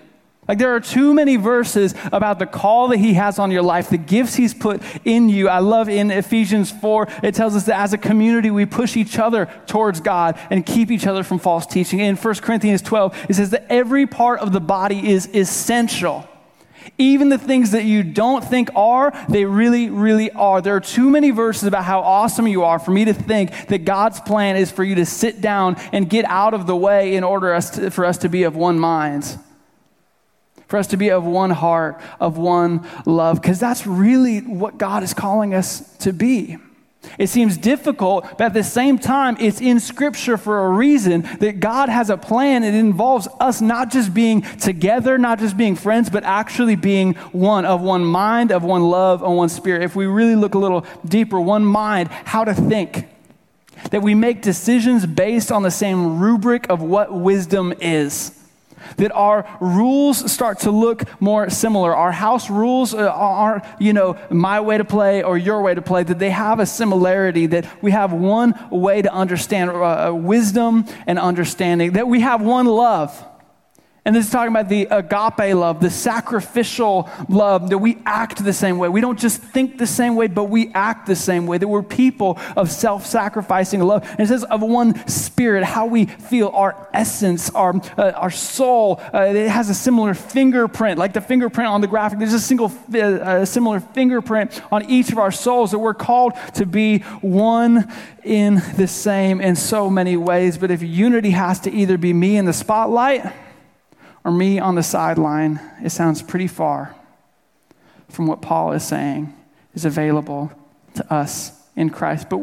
Like 0.49 0.59
there 0.59 0.75
are 0.75 0.81
too 0.81 1.15
many 1.15 1.37
verses 1.37 1.95
about 2.11 2.41
the 2.41 2.47
call 2.47 2.89
that 2.89 2.97
he 2.97 3.15
has 3.15 3.39
on 3.39 3.53
your 3.53 3.63
life, 3.63 3.91
the 3.91 3.97
gifts 3.97 4.35
he's 4.35 4.53
put 4.53 4.83
in 5.05 5.29
you. 5.29 5.49
I 5.49 5.61
love 5.61 5.89
in 5.89 6.11
Ephesians 6.11 6.73
4, 6.73 7.09
it 7.23 7.37
tells 7.37 7.55
us 7.55 7.67
that 7.67 7.79
as 7.79 7.93
a 7.93 7.99
community, 7.99 8.51
we 8.51 8.67
push 8.67 8.97
each 8.97 9.21
other 9.21 9.47
towards 9.67 10.01
God 10.01 10.37
and 10.51 10.67
keep 10.67 10.91
each 10.91 11.07
other 11.07 11.23
from 11.23 11.39
false 11.39 11.65
teaching. 11.65 12.01
In 12.01 12.17
1 12.17 12.35
Corinthians 12.37 12.83
12, 12.83 13.27
it 13.29 13.35
says 13.35 13.51
that 13.51 13.67
every 13.69 14.05
part 14.05 14.41
of 14.41 14.53
the 14.53 14.61
body 14.61 15.09
is 15.09 15.29
essential. 15.33 16.29
Even 16.99 17.29
the 17.29 17.39
things 17.39 17.71
that 17.71 17.85
you 17.85 18.03
don't 18.03 18.45
think 18.45 18.69
are, 18.75 19.13
they 19.29 19.45
really, 19.45 19.91
really 19.91 20.33
are. 20.33 20.61
There 20.61 20.75
are 20.75 20.81
too 20.81 21.09
many 21.09 21.31
verses 21.31 21.69
about 21.69 21.85
how 21.85 22.01
awesome 22.01 22.49
you 22.49 22.65
are 22.65 22.81
for 22.81 22.91
me 22.91 23.05
to 23.05 23.15
think 23.15 23.69
that 23.69 23.85
God's 23.85 24.19
plan 24.19 24.57
is 24.57 24.73
for 24.73 24.83
you 24.83 24.97
to 24.97 25.07
sit 25.07 25.41
down 25.41 25.77
and 25.93 26.11
get 26.11 26.25
out 26.25 26.53
of 26.53 26.67
the 26.67 26.75
way 26.75 27.15
in 27.15 27.23
order 27.23 27.61
for 27.61 28.05
us 28.05 28.19
to 28.19 28.29
be 28.29 28.43
of 28.43 28.57
one 28.57 28.81
mind 28.81 29.39
for 30.73 30.79
us 30.79 30.87
to 30.87 30.97
be 30.97 31.11
of 31.11 31.23
one 31.27 31.51
heart, 31.51 32.01
of 32.19 32.39
one 32.39 32.89
love, 33.05 33.43
because 33.43 33.61
that's 33.61 33.87
really 33.87 34.39
what 34.39 34.79
God 34.79 35.03
is 35.03 35.13
calling 35.13 35.53
us 35.53 35.95
to 35.99 36.15
be. 36.15 36.57
It 37.19 37.27
seems 37.27 37.59
difficult, 37.59 38.25
but 38.39 38.41
at 38.41 38.55
the 38.55 38.65
same 38.65 38.99
time, 38.99 39.37
it's 39.39 39.61
in 39.61 39.81
Scripture 39.81 40.39
for 40.39 40.65
a 40.65 40.71
reason 40.71 41.29
that 41.41 41.61
God 41.61 41.91
has 41.91 42.09
a 42.09 42.17
plan. 42.17 42.65
It 42.65 42.73
involves 42.73 43.29
us 43.39 43.61
not 43.61 43.91
just 43.91 44.15
being 44.15 44.41
together, 44.41 45.19
not 45.19 45.41
just 45.41 45.59
being 45.59 45.77
friends, 45.77 46.09
but 46.09 46.25
actually 46.25 46.77
being 46.77 47.17
one, 47.33 47.67
of 47.67 47.83
one 47.83 48.03
mind, 48.03 48.51
of 48.51 48.65
one 48.65 48.83
love, 48.83 49.23
of 49.23 49.31
one 49.31 49.51
spirit. 49.51 49.83
If 49.83 49.95
we 49.95 50.07
really 50.07 50.37
look 50.37 50.55
a 50.55 50.59
little 50.59 50.87
deeper, 51.05 51.39
one 51.39 51.67
mind, 51.67 52.09
how 52.09 52.45
to 52.45 52.55
think, 52.55 53.11
that 53.91 54.01
we 54.01 54.15
make 54.15 54.41
decisions 54.41 55.05
based 55.05 55.53
on 55.53 55.65
the 55.65 55.71
same 55.71 56.19
rubric 56.19 56.71
of 56.71 56.81
what 56.81 57.13
wisdom 57.13 57.75
is 57.79 58.39
that 58.97 59.13
our 59.13 59.47
rules 59.61 60.31
start 60.31 60.61
to 60.61 60.71
look 60.71 61.05
more 61.21 61.51
similar. 61.51 61.95
Our 61.95 62.13
house 62.13 62.51
rules 62.51 62.95
uh, 62.95 63.09
aren't, 63.09 63.65
you 63.79 63.93
know, 63.93 64.19
my 64.31 64.61
way 64.61 64.79
to 64.79 64.85
play 64.85 65.23
or 65.23 65.37
your 65.39 65.63
way 65.63 65.75
to 65.75 65.83
play, 65.83 66.03
that 66.03 66.19
they 66.19 66.31
have 66.31 66.61
a 66.61 66.67
similarity, 66.67 67.47
that 67.47 67.83
we 67.83 67.91
have 67.91 68.13
one 68.13 68.55
way 68.71 69.03
to 69.03 69.13
understand 69.13 69.71
uh, 69.71 70.09
uh 70.09 70.13
wisdom 70.13 70.87
and 71.07 71.19
understanding, 71.19 71.93
that 71.93 72.09
we 72.09 72.21
have 72.21 72.43
one 72.43 72.67
love 72.67 73.27
and 74.05 74.17
this 74.17 74.27
is 74.27 74.33
talking 74.33 74.51
about 74.51 74.69
the 74.69 74.89
agape 74.91 75.55
love, 75.55 75.81
the 75.81 75.89
sacrificial 75.89 77.09
love, 77.29 77.71
that 77.71 77.79
we 77.79 77.99
act 78.05 78.45
the 78.45 78.53
same 78.53 78.79
way. 78.79 78.89
We 78.89 79.01
don't 79.01 79.19
just 79.19 79.41
think 79.41 79.79
the 79.79 79.87
same 79.87 80.17
way, 80.17 80.27
but 80.27 80.45
we 80.45 80.73
act 80.75 81.07
the 81.07 81.15
same 81.15 81.47
way. 81.47 81.59
That 81.59 81.69
we're 81.69 81.85
people 81.85 82.37
of 82.57 82.69
self 82.69 83.07
sacrificing 83.07 83.81
love. 83.81 84.03
And 84.11 84.21
it 84.21 84.27
says 84.27 84.43
of 84.43 84.61
one 84.61 85.07
spirit, 85.07 85.63
how 85.63 85.87
we 85.87 86.07
feel, 86.07 86.49
our 86.49 86.89
essence, 86.93 87.49
our, 87.51 87.81
uh, 87.97 88.11
our 88.17 88.33
soul. 88.33 89.01
Uh, 89.15 89.21
it 89.21 89.49
has 89.49 89.71
a 89.71 89.75
similar 89.75 90.15
fingerprint, 90.15 90.99
like 90.99 91.13
the 91.13 91.21
fingerprint 91.21 91.71
on 91.71 91.81
the 91.81 91.87
graphic. 91.87 92.19
There's 92.19 92.33
a 92.33 92.41
single, 92.41 92.73
uh, 92.93 93.45
similar 93.45 93.79
fingerprint 93.79 94.61
on 94.73 94.85
each 94.91 95.13
of 95.13 95.19
our 95.19 95.31
souls 95.31 95.71
that 95.71 95.79
we're 95.79 95.95
called 95.95 96.33
to 96.55 96.67
be 96.67 96.99
one 97.21 97.89
in 98.25 98.63
the 98.77 98.89
same 98.89 99.41
in 99.41 99.55
so 99.55 99.89
many 99.89 100.17
ways. 100.17 100.59
But 100.59 100.73
if 100.73 100.83
unity 100.83 101.31
has 101.31 101.61
to 101.61 101.71
either 101.71 101.97
be 101.97 102.13
me 102.13 102.37
in 102.37 102.47
the 102.47 102.53
spotlight, 102.53 103.33
or 104.25 104.31
me 104.31 104.59
on 104.59 104.75
the 104.75 104.83
sideline, 104.83 105.61
it 105.83 105.91
sounds 105.91 106.23
pretty 106.23 106.47
far 106.47 106.95
from 108.09 108.27
what 108.27 108.43
Paul 108.43 108.73
is 108.73 108.85
saying 108.85 109.35
is 109.75 109.85
available 109.85 110.53
to 110.95 111.13
us 111.13 111.53
in 111.77 111.91
Christ. 111.91 112.29
But 112.29 112.41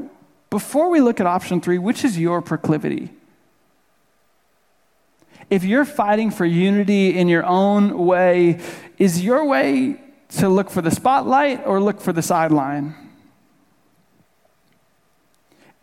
before 0.49 0.89
we 0.89 0.99
look 0.99 1.19
at 1.19 1.27
option 1.27 1.61
three, 1.61 1.77
which 1.77 2.03
is 2.03 2.17
your 2.17 2.41
proclivity? 2.41 3.09
If 5.49 5.63
you're 5.63 5.85
fighting 5.85 6.31
for 6.31 6.45
unity 6.45 7.17
in 7.17 7.27
your 7.27 7.45
own 7.45 8.05
way, 8.05 8.59
is 8.97 9.23
your 9.23 9.45
way 9.45 9.99
to 10.37 10.49
look 10.49 10.69
for 10.69 10.81
the 10.81 10.91
spotlight 10.91 11.65
or 11.65 11.79
look 11.79 12.01
for 12.01 12.13
the 12.13 12.21
sideline? 12.21 12.95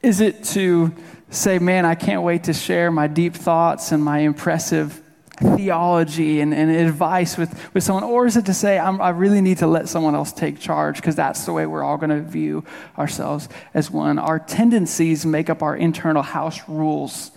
Is 0.03 0.21
it 0.21 0.45
to 0.45 0.95
say, 1.31 1.59
man, 1.59 1.85
I 1.85 1.97
can't 1.97 2.23
wait 2.23 2.45
to 2.45 2.53
share 2.53 2.93
my 2.93 3.09
deep 3.09 3.35
thoughts 3.35 3.91
and 3.91 4.05
my 4.05 4.21
impressive 4.21 5.01
theology 5.39 6.41
and, 6.41 6.55
and 6.55 6.71
advice 6.71 7.37
with, 7.37 7.75
with 7.75 7.85
someone, 7.85 8.05
or 8.05 8.27
is 8.27 8.37
it 8.37 8.47
to 8.47 8.55
say, 8.55 8.79
i 8.79 9.11
really 9.11 9.41
need 9.41 9.59
to 9.59 9.67
let 9.67 9.89
someone 9.89 10.15
else 10.15 10.33
take 10.33 10.59
charge 10.59 10.97
because 10.97 11.17
that's 11.17 11.45
the 11.45 11.53
way 11.53 11.67
we're 11.67 11.83
all 11.83 11.97
going 11.97 12.11
to 12.11 12.23
view 12.23 12.65
ourselves 12.99 13.49
as 13.75 13.91
one? 13.91 14.19
Our 14.19 14.39
tendencies 14.39 15.27
make 15.27 15.51
up 15.51 15.63
our 15.63 15.77
internal 15.77 16.23
house 16.23 16.61
rules. 16.69 17.31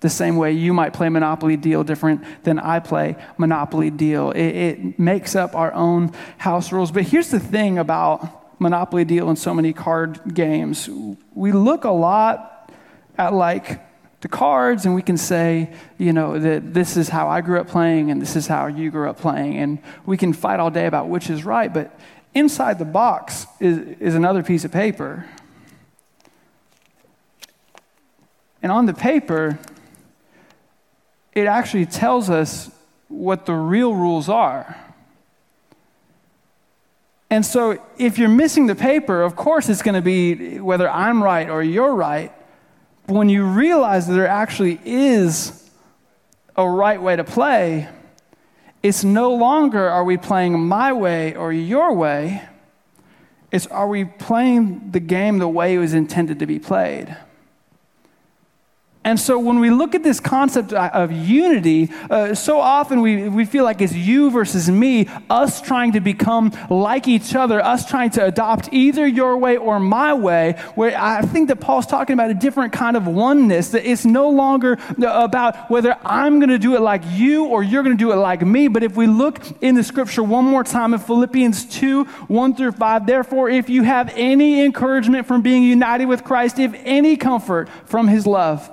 The 0.00 0.08
same 0.08 0.36
way 0.36 0.52
you 0.52 0.72
might 0.72 0.94
play 0.94 1.08
Monopoly 1.08 1.56
Deal 1.56 1.84
different 1.84 2.24
than 2.44 2.58
I 2.58 2.80
play 2.80 3.16
Monopoly 3.36 3.90
Deal. 3.90 4.30
It, 4.30 4.48
it 4.48 4.98
makes 4.98 5.36
up 5.36 5.54
our 5.54 5.72
own 5.74 6.12
house 6.38 6.72
rules. 6.72 6.90
But 6.90 7.02
here's 7.02 7.30
the 7.30 7.40
thing 7.40 7.78
about 7.78 8.60
Monopoly 8.60 9.04
Deal 9.04 9.28
and 9.28 9.38
so 9.38 9.52
many 9.52 9.72
card 9.72 10.34
games 10.34 10.88
we 11.34 11.52
look 11.52 11.84
a 11.84 11.90
lot 11.90 12.70
at 13.18 13.32
like 13.34 13.80
the 14.20 14.28
cards 14.28 14.84
and 14.84 14.94
we 14.94 15.02
can 15.02 15.16
say, 15.16 15.72
you 15.96 16.12
know, 16.12 16.38
that 16.38 16.74
this 16.74 16.96
is 16.96 17.08
how 17.08 17.28
I 17.28 17.40
grew 17.40 17.58
up 17.58 17.68
playing 17.68 18.10
and 18.10 18.20
this 18.20 18.36
is 18.36 18.46
how 18.46 18.66
you 18.66 18.90
grew 18.90 19.08
up 19.08 19.18
playing. 19.18 19.56
And 19.56 19.78
we 20.04 20.16
can 20.16 20.32
fight 20.32 20.60
all 20.60 20.70
day 20.70 20.86
about 20.86 21.08
which 21.08 21.30
is 21.30 21.44
right, 21.44 21.72
but 21.72 21.98
inside 22.34 22.78
the 22.78 22.84
box 22.84 23.46
is, 23.60 23.78
is 23.98 24.14
another 24.14 24.42
piece 24.42 24.64
of 24.64 24.72
paper. 24.72 25.26
And 28.62 28.70
on 28.70 28.84
the 28.84 28.94
paper, 28.94 29.58
it 31.32 31.46
actually 31.46 31.86
tells 31.86 32.28
us 32.28 32.70
what 33.08 33.46
the 33.46 33.54
real 33.54 33.94
rules 33.94 34.28
are. 34.28 34.76
And 37.30 37.46
so 37.46 37.82
if 37.96 38.18
you're 38.18 38.28
missing 38.28 38.66
the 38.66 38.74
paper, 38.74 39.22
of 39.22 39.36
course 39.36 39.68
it's 39.68 39.82
going 39.82 39.94
to 39.94 40.02
be 40.02 40.58
whether 40.58 40.90
I'm 40.90 41.22
right 41.22 41.48
or 41.48 41.62
you're 41.62 41.94
right. 41.94 42.32
But 43.10 43.16
when 43.16 43.28
you 43.28 43.44
realize 43.44 44.06
that 44.06 44.14
there 44.14 44.28
actually 44.28 44.78
is 44.84 45.68
a 46.54 46.64
right 46.64 47.02
way 47.02 47.16
to 47.16 47.24
play, 47.24 47.88
it's 48.84 49.02
no 49.02 49.34
longer 49.34 49.84
are 49.88 50.04
we 50.04 50.16
playing 50.16 50.60
my 50.60 50.92
way 50.92 51.34
or 51.34 51.52
your 51.52 51.92
way, 51.92 52.40
it's 53.50 53.66
are 53.66 53.88
we 53.88 54.04
playing 54.04 54.92
the 54.92 55.00
game 55.00 55.38
the 55.38 55.48
way 55.48 55.74
it 55.74 55.78
was 55.78 55.92
intended 55.92 56.38
to 56.38 56.46
be 56.46 56.60
played. 56.60 57.16
And 59.02 59.18
so 59.18 59.38
when 59.38 59.60
we 59.60 59.70
look 59.70 59.94
at 59.94 60.02
this 60.02 60.20
concept 60.20 60.74
of 60.74 61.10
unity, 61.10 61.88
uh, 62.10 62.34
so 62.34 62.60
often 62.60 63.00
we, 63.00 63.30
we 63.30 63.46
feel 63.46 63.64
like 63.64 63.80
it's 63.80 63.94
you 63.94 64.30
versus 64.30 64.70
me, 64.70 65.08
us 65.30 65.62
trying 65.62 65.92
to 65.92 66.00
become 66.00 66.52
like 66.68 67.08
each 67.08 67.34
other, 67.34 67.64
us 67.64 67.88
trying 67.88 68.10
to 68.10 68.26
adopt 68.26 68.68
either 68.72 69.06
your 69.06 69.38
way 69.38 69.56
or 69.56 69.80
my 69.80 70.12
way, 70.12 70.52
where 70.74 70.94
I 71.00 71.22
think 71.22 71.48
that 71.48 71.60
Paul's 71.60 71.86
talking 71.86 72.12
about 72.12 72.30
a 72.30 72.34
different 72.34 72.74
kind 72.74 72.94
of 72.94 73.06
oneness, 73.06 73.70
that 73.70 73.90
it's 73.90 74.04
no 74.04 74.28
longer 74.28 74.76
about 75.02 75.70
whether 75.70 75.96
I'm 76.04 76.38
going 76.38 76.50
to 76.50 76.58
do 76.58 76.76
it 76.76 76.82
like 76.82 77.02
you 77.08 77.46
or 77.46 77.62
you're 77.62 77.82
going 77.82 77.96
to 77.96 78.04
do 78.04 78.12
it 78.12 78.16
like 78.16 78.42
me. 78.42 78.68
But 78.68 78.82
if 78.82 78.96
we 78.96 79.06
look 79.06 79.40
in 79.62 79.76
the 79.76 79.82
scripture 79.82 80.22
one 80.22 80.44
more 80.44 80.62
time 80.62 80.92
in 80.92 81.00
Philippians 81.00 81.64
2 81.64 82.04
1 82.04 82.54
through 82.54 82.72
5, 82.72 83.06
therefore, 83.06 83.48
if 83.48 83.70
you 83.70 83.82
have 83.82 84.12
any 84.14 84.62
encouragement 84.62 85.26
from 85.26 85.40
being 85.40 85.62
united 85.62 86.04
with 86.04 86.22
Christ, 86.22 86.58
if 86.58 86.74
any 86.84 87.16
comfort 87.16 87.70
from 87.86 88.06
his 88.06 88.26
love, 88.26 88.70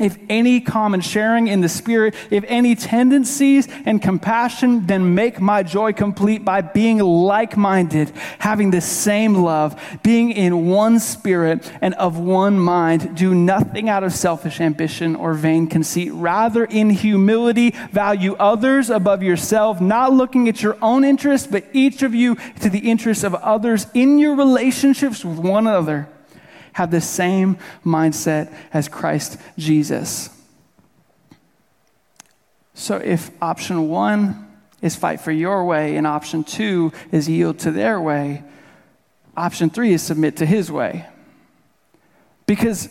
if 0.00 0.18
any 0.28 0.60
common 0.60 1.00
sharing 1.00 1.48
in 1.48 1.60
the 1.60 1.68
Spirit, 1.68 2.14
if 2.30 2.44
any 2.46 2.74
tendencies 2.74 3.68
and 3.84 4.00
compassion, 4.00 4.86
then 4.86 5.14
make 5.14 5.40
my 5.40 5.62
joy 5.62 5.92
complete 5.92 6.44
by 6.44 6.60
being 6.60 6.98
like 6.98 7.56
minded, 7.56 8.10
having 8.38 8.70
the 8.70 8.80
same 8.80 9.34
love, 9.34 9.80
being 10.02 10.30
in 10.30 10.66
one 10.66 10.98
spirit 10.98 11.70
and 11.80 11.94
of 11.94 12.18
one 12.18 12.58
mind. 12.58 13.16
Do 13.16 13.34
nothing 13.34 13.88
out 13.88 14.04
of 14.04 14.12
selfish 14.12 14.60
ambition 14.60 15.16
or 15.16 15.34
vain 15.34 15.66
conceit. 15.66 16.12
Rather, 16.12 16.64
in 16.64 16.90
humility, 16.90 17.70
value 17.92 18.34
others 18.34 18.90
above 18.90 19.22
yourself, 19.22 19.80
not 19.80 20.12
looking 20.12 20.48
at 20.48 20.62
your 20.62 20.76
own 20.82 21.04
interests, 21.04 21.46
but 21.46 21.64
each 21.72 22.02
of 22.02 22.14
you 22.14 22.36
to 22.60 22.70
the 22.70 22.90
interests 22.90 23.24
of 23.24 23.34
others 23.34 23.86
in 23.94 24.18
your 24.18 24.34
relationships 24.34 25.24
with 25.24 25.38
one 25.38 25.66
another 25.66 26.08
have 26.72 26.90
the 26.90 27.00
same 27.00 27.58
mindset 27.84 28.52
as 28.72 28.88
Christ 28.88 29.38
Jesus. 29.58 30.30
So 32.74 32.96
if 32.96 33.30
option 33.42 33.88
one 33.88 34.48
is 34.80 34.96
fight 34.96 35.20
for 35.20 35.32
your 35.32 35.64
way 35.64 35.96
and 35.96 36.06
option 36.06 36.44
two 36.44 36.92
is 37.12 37.28
yield 37.28 37.58
to 37.60 37.70
their 37.70 38.00
way, 38.00 38.42
option 39.36 39.70
three 39.70 39.92
is 39.92 40.02
submit 40.02 40.36
to 40.36 40.46
his 40.46 40.72
way. 40.72 41.06
Because 42.46 42.88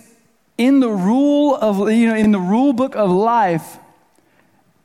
in 0.58 0.80
the 0.80 0.90
rule 0.90 1.56
of, 1.56 1.92
you 1.92 2.08
know, 2.08 2.16
in 2.16 2.32
the 2.32 2.40
rule 2.40 2.74
book 2.74 2.96
of 2.96 3.10
life, 3.10 3.78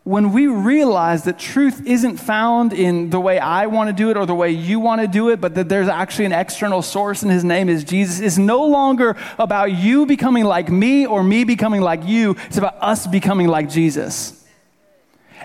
when 0.04 0.32
we 0.32 0.46
realize 0.46 1.24
that 1.24 1.38
truth 1.38 1.86
isn't 1.86 2.18
found 2.18 2.74
in 2.74 3.08
the 3.08 3.18
way 3.18 3.38
I 3.38 3.66
want 3.66 3.88
to 3.88 3.94
do 3.94 4.10
it 4.10 4.18
or 4.18 4.26
the 4.26 4.34
way 4.34 4.50
you 4.50 4.78
want 4.78 5.00
to 5.00 5.08
do 5.08 5.30
it, 5.30 5.40
but 5.40 5.54
that 5.54 5.70
there's 5.70 5.88
actually 5.88 6.26
an 6.26 6.32
external 6.32 6.82
source 6.82 7.22
and 7.22 7.32
his 7.32 7.42
name 7.42 7.70
is 7.70 7.84
Jesus, 7.84 8.20
it's 8.20 8.36
no 8.36 8.66
longer 8.66 9.16
about 9.38 9.72
you 9.72 10.04
becoming 10.04 10.44
like 10.44 10.68
me 10.68 11.06
or 11.06 11.24
me 11.24 11.44
becoming 11.44 11.80
like 11.80 12.04
you. 12.04 12.36
It's 12.46 12.58
about 12.58 12.76
us 12.82 13.06
becoming 13.06 13.48
like 13.48 13.70
Jesus. 13.70 14.43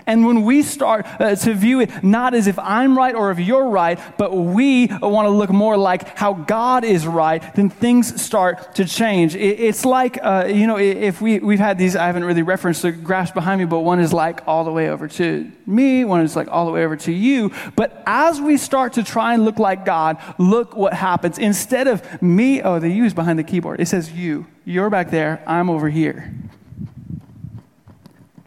And 0.06 0.26
when 0.26 0.42
we 0.42 0.62
start 0.62 1.06
uh, 1.18 1.34
to 1.36 1.54
view 1.54 1.80
it 1.80 2.02
not 2.02 2.34
as 2.34 2.46
if 2.46 2.58
I'm 2.58 2.96
right 2.96 3.14
or 3.14 3.30
if 3.30 3.38
you're 3.38 3.68
right, 3.68 3.98
but 4.18 4.34
we 4.34 4.86
want 4.86 5.26
to 5.26 5.30
look 5.30 5.50
more 5.50 5.76
like 5.76 6.16
how 6.16 6.32
God 6.34 6.84
is 6.84 7.06
right, 7.06 7.42
then 7.54 7.70
things 7.70 8.20
start 8.20 8.74
to 8.76 8.84
change. 8.84 9.34
It, 9.34 9.60
it's 9.60 9.84
like, 9.84 10.18
uh, 10.22 10.46
you 10.48 10.66
know, 10.66 10.78
if 10.78 11.20
we, 11.20 11.38
we've 11.38 11.58
had 11.58 11.78
these, 11.78 11.96
I 11.96 12.06
haven't 12.06 12.24
really 12.24 12.42
referenced 12.42 12.82
the 12.82 12.92
graphs 12.92 13.30
behind 13.30 13.60
me, 13.60 13.66
but 13.66 13.80
one 13.80 14.00
is 14.00 14.12
like 14.12 14.42
all 14.46 14.64
the 14.64 14.72
way 14.72 14.88
over 14.90 15.08
to 15.08 15.50
me, 15.66 16.04
one 16.04 16.20
is 16.22 16.36
like 16.36 16.48
all 16.48 16.66
the 16.66 16.72
way 16.72 16.84
over 16.84 16.96
to 16.96 17.12
you. 17.12 17.52
But 17.76 18.02
as 18.06 18.40
we 18.40 18.56
start 18.56 18.94
to 18.94 19.02
try 19.02 19.34
and 19.34 19.44
look 19.44 19.58
like 19.58 19.84
God, 19.84 20.18
look 20.38 20.76
what 20.76 20.94
happens. 20.94 21.38
Instead 21.38 21.86
of 21.86 22.22
me, 22.22 22.62
oh, 22.62 22.78
the 22.78 22.90
U 22.90 23.04
is 23.04 23.14
behind 23.14 23.38
the 23.38 23.44
keyboard. 23.44 23.80
It 23.80 23.86
says 23.86 24.12
you. 24.12 24.46
You're 24.64 24.90
back 24.90 25.10
there, 25.10 25.42
I'm 25.46 25.70
over 25.70 25.88
here. 25.88 26.32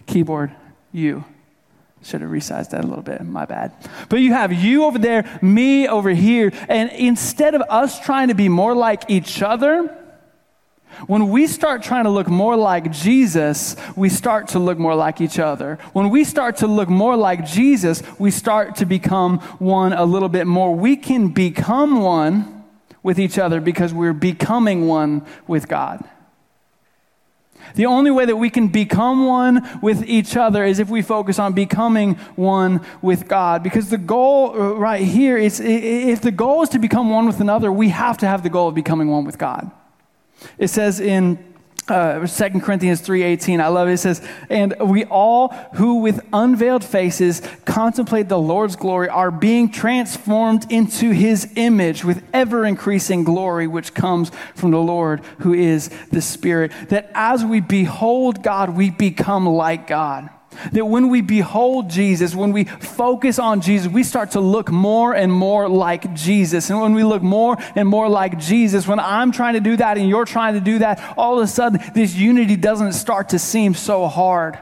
Keyboard, 0.06 0.52
you. 0.92 1.26
Should 2.04 2.22
have 2.22 2.30
resized 2.30 2.72
that 2.72 2.84
a 2.84 2.88
little 2.88 3.04
bit. 3.04 3.24
My 3.24 3.46
bad. 3.46 3.72
But 4.10 4.18
you 4.18 4.34
have 4.34 4.52
you 4.52 4.84
over 4.84 5.00
there, 5.00 5.39
me 5.42 5.88
over 5.88 6.10
here. 6.10 6.52
And 6.68 6.92
instead 6.92 7.56
of 7.56 7.62
us 7.70 8.00
trying 8.00 8.28
to 8.28 8.36
be 8.36 8.50
more 8.50 8.76
like 8.76 9.10
each 9.10 9.42
other, 9.42 9.98
when 11.08 11.30
we 11.30 11.48
start 11.48 11.82
trying 11.82 12.04
to 12.04 12.10
look 12.10 12.28
more 12.28 12.56
like 12.56 12.92
Jesus, 12.92 13.76
we 13.96 14.10
start 14.10 14.50
to 14.50 14.60
look 14.60 14.78
more 14.78 14.96
like 14.96 15.22
each 15.22 15.39
other. 15.39 15.80
When 15.94 16.10
we 16.10 16.24
start 16.24 16.58
to 16.58 16.68
look 16.68 16.89
more 16.89 17.18
like 17.18 17.46
Jesus, 17.46 18.04
we 18.20 18.32
start 18.32 18.76
to 18.76 18.86
become 18.86 19.39
one 19.60 19.94
a 19.94 20.06
little 20.06 20.30
bit 20.30 20.46
more. 20.46 20.76
We 20.76 20.96
can 20.96 21.30
become 21.30 22.02
one 22.02 22.63
with 23.02 23.20
each 23.20 23.38
other 23.38 23.60
because 23.60 23.94
we're 23.94 24.13
becoming 24.13 24.88
one 24.88 25.26
with 25.48 25.68
God. 25.68 26.08
The 27.76 27.86
only 27.86 28.12
way 28.12 28.26
that 28.26 28.36
we 28.36 28.49
can 28.49 28.67
become 28.67 29.26
one 29.26 29.80
with 29.82 30.04
each 30.08 30.36
other 30.38 30.63
is 30.63 30.80
if 30.80 30.89
we 30.89 31.02
focus 31.02 31.39
on 31.39 31.54
becoming 31.54 32.15
one 32.36 32.82
with 33.02 33.28
God. 33.28 33.63
Because 33.63 33.89
the 33.89 33.97
goal 33.97 34.52
uh, 34.52 34.73
right 34.76 35.04
here 35.04 35.38
is 35.38 35.60
if 35.60 36.21
the 36.21 36.32
goal 36.32 36.63
is 36.63 36.69
to 36.69 36.80
become 36.80 37.10
one 37.10 37.26
with 37.26 37.39
another, 37.39 37.71
we 37.71 37.89
have 37.89 38.17
to 38.19 38.28
have 38.28 38.43
the 38.43 38.49
goal 38.49 38.67
of 38.67 38.76
becoming 38.76 39.10
one 39.10 39.26
with 39.26 39.38
God. 39.38 39.71
It 40.58 40.67
says 40.67 40.99
in 40.99 41.53
uh, 41.88 42.26
2 42.26 42.60
Corinthians 42.62 43.02
3.18, 43.02 43.60
I 43.60 43.67
love 43.67 43.88
it. 43.88 43.93
It 43.93 43.98
says, 43.98 44.28
And 44.50 44.76
we 44.80 45.06
all 45.06 45.50
who 45.76 45.96
with 45.96 46.26
unveiled 46.32 46.84
faces 46.84 47.41
contemplate 47.65 48.30
the 48.30 48.39
Lord's 48.39 48.76
glory 48.76 49.10
are 49.10 49.32
being 49.32 49.69
transformed 49.69 50.72
into 50.72 51.12
his 51.12 51.52
image 51.56 52.04
with 52.04 52.24
ever 52.34 52.65
increasing 52.65 53.24
glory, 53.24 53.67
which 53.67 53.93
comes 53.93 54.32
from 54.56 54.72
the 54.72 54.78
Lord 54.78 55.22
who 55.39 55.54
is 55.54 55.89
the 56.12 56.22
Spirit. 56.22 56.72
That 56.89 57.12
as 57.13 57.43
we 57.43 57.60
behold 57.60 58.43
God, 58.43 58.69
we 58.69 58.89
become 58.89 59.46
like 59.46 59.88
God. 59.88 60.30
That 60.72 60.86
when 60.86 61.10
we 61.10 61.22
behold 61.22 61.89
Jesus, 61.89 62.36
when 62.36 62.52
we 62.52 62.66
focus 62.66 63.39
on 63.39 63.62
Jesus, 63.62 63.92
we 63.92 64.04
start 64.04 64.32
to 64.32 64.39
look 64.39 64.72
more 64.72 65.13
and 65.13 65.32
more 65.32 65.68
like 65.70 66.13
Jesus. 66.13 66.70
And 66.70 66.80
when 66.80 66.94
we 66.94 67.04
look 67.04 67.22
more 67.22 67.58
and 67.76 67.88
more 67.88 68.10
like 68.10 68.39
Jesus, 68.39 68.88
when 68.88 69.00
I'm 69.00 69.32
trying 69.32 69.54
to 69.54 69.60
do 69.60 69.78
that 69.78 69.98
and 69.98 70.10
you're 70.10 70.26
trying 70.26 70.54
to 70.56 70.62
do 70.62 70.80
that, 70.80 71.02
all 71.18 71.38
of 71.39 71.44
a 71.44 71.48
sudden 71.48 71.82
this 71.94 72.16
unity 72.16 72.56
doesn't 72.56 72.94
start 72.94 73.30
to 73.30 73.39
seem 73.39 73.74
so 73.74 74.08
hard. 74.08 74.60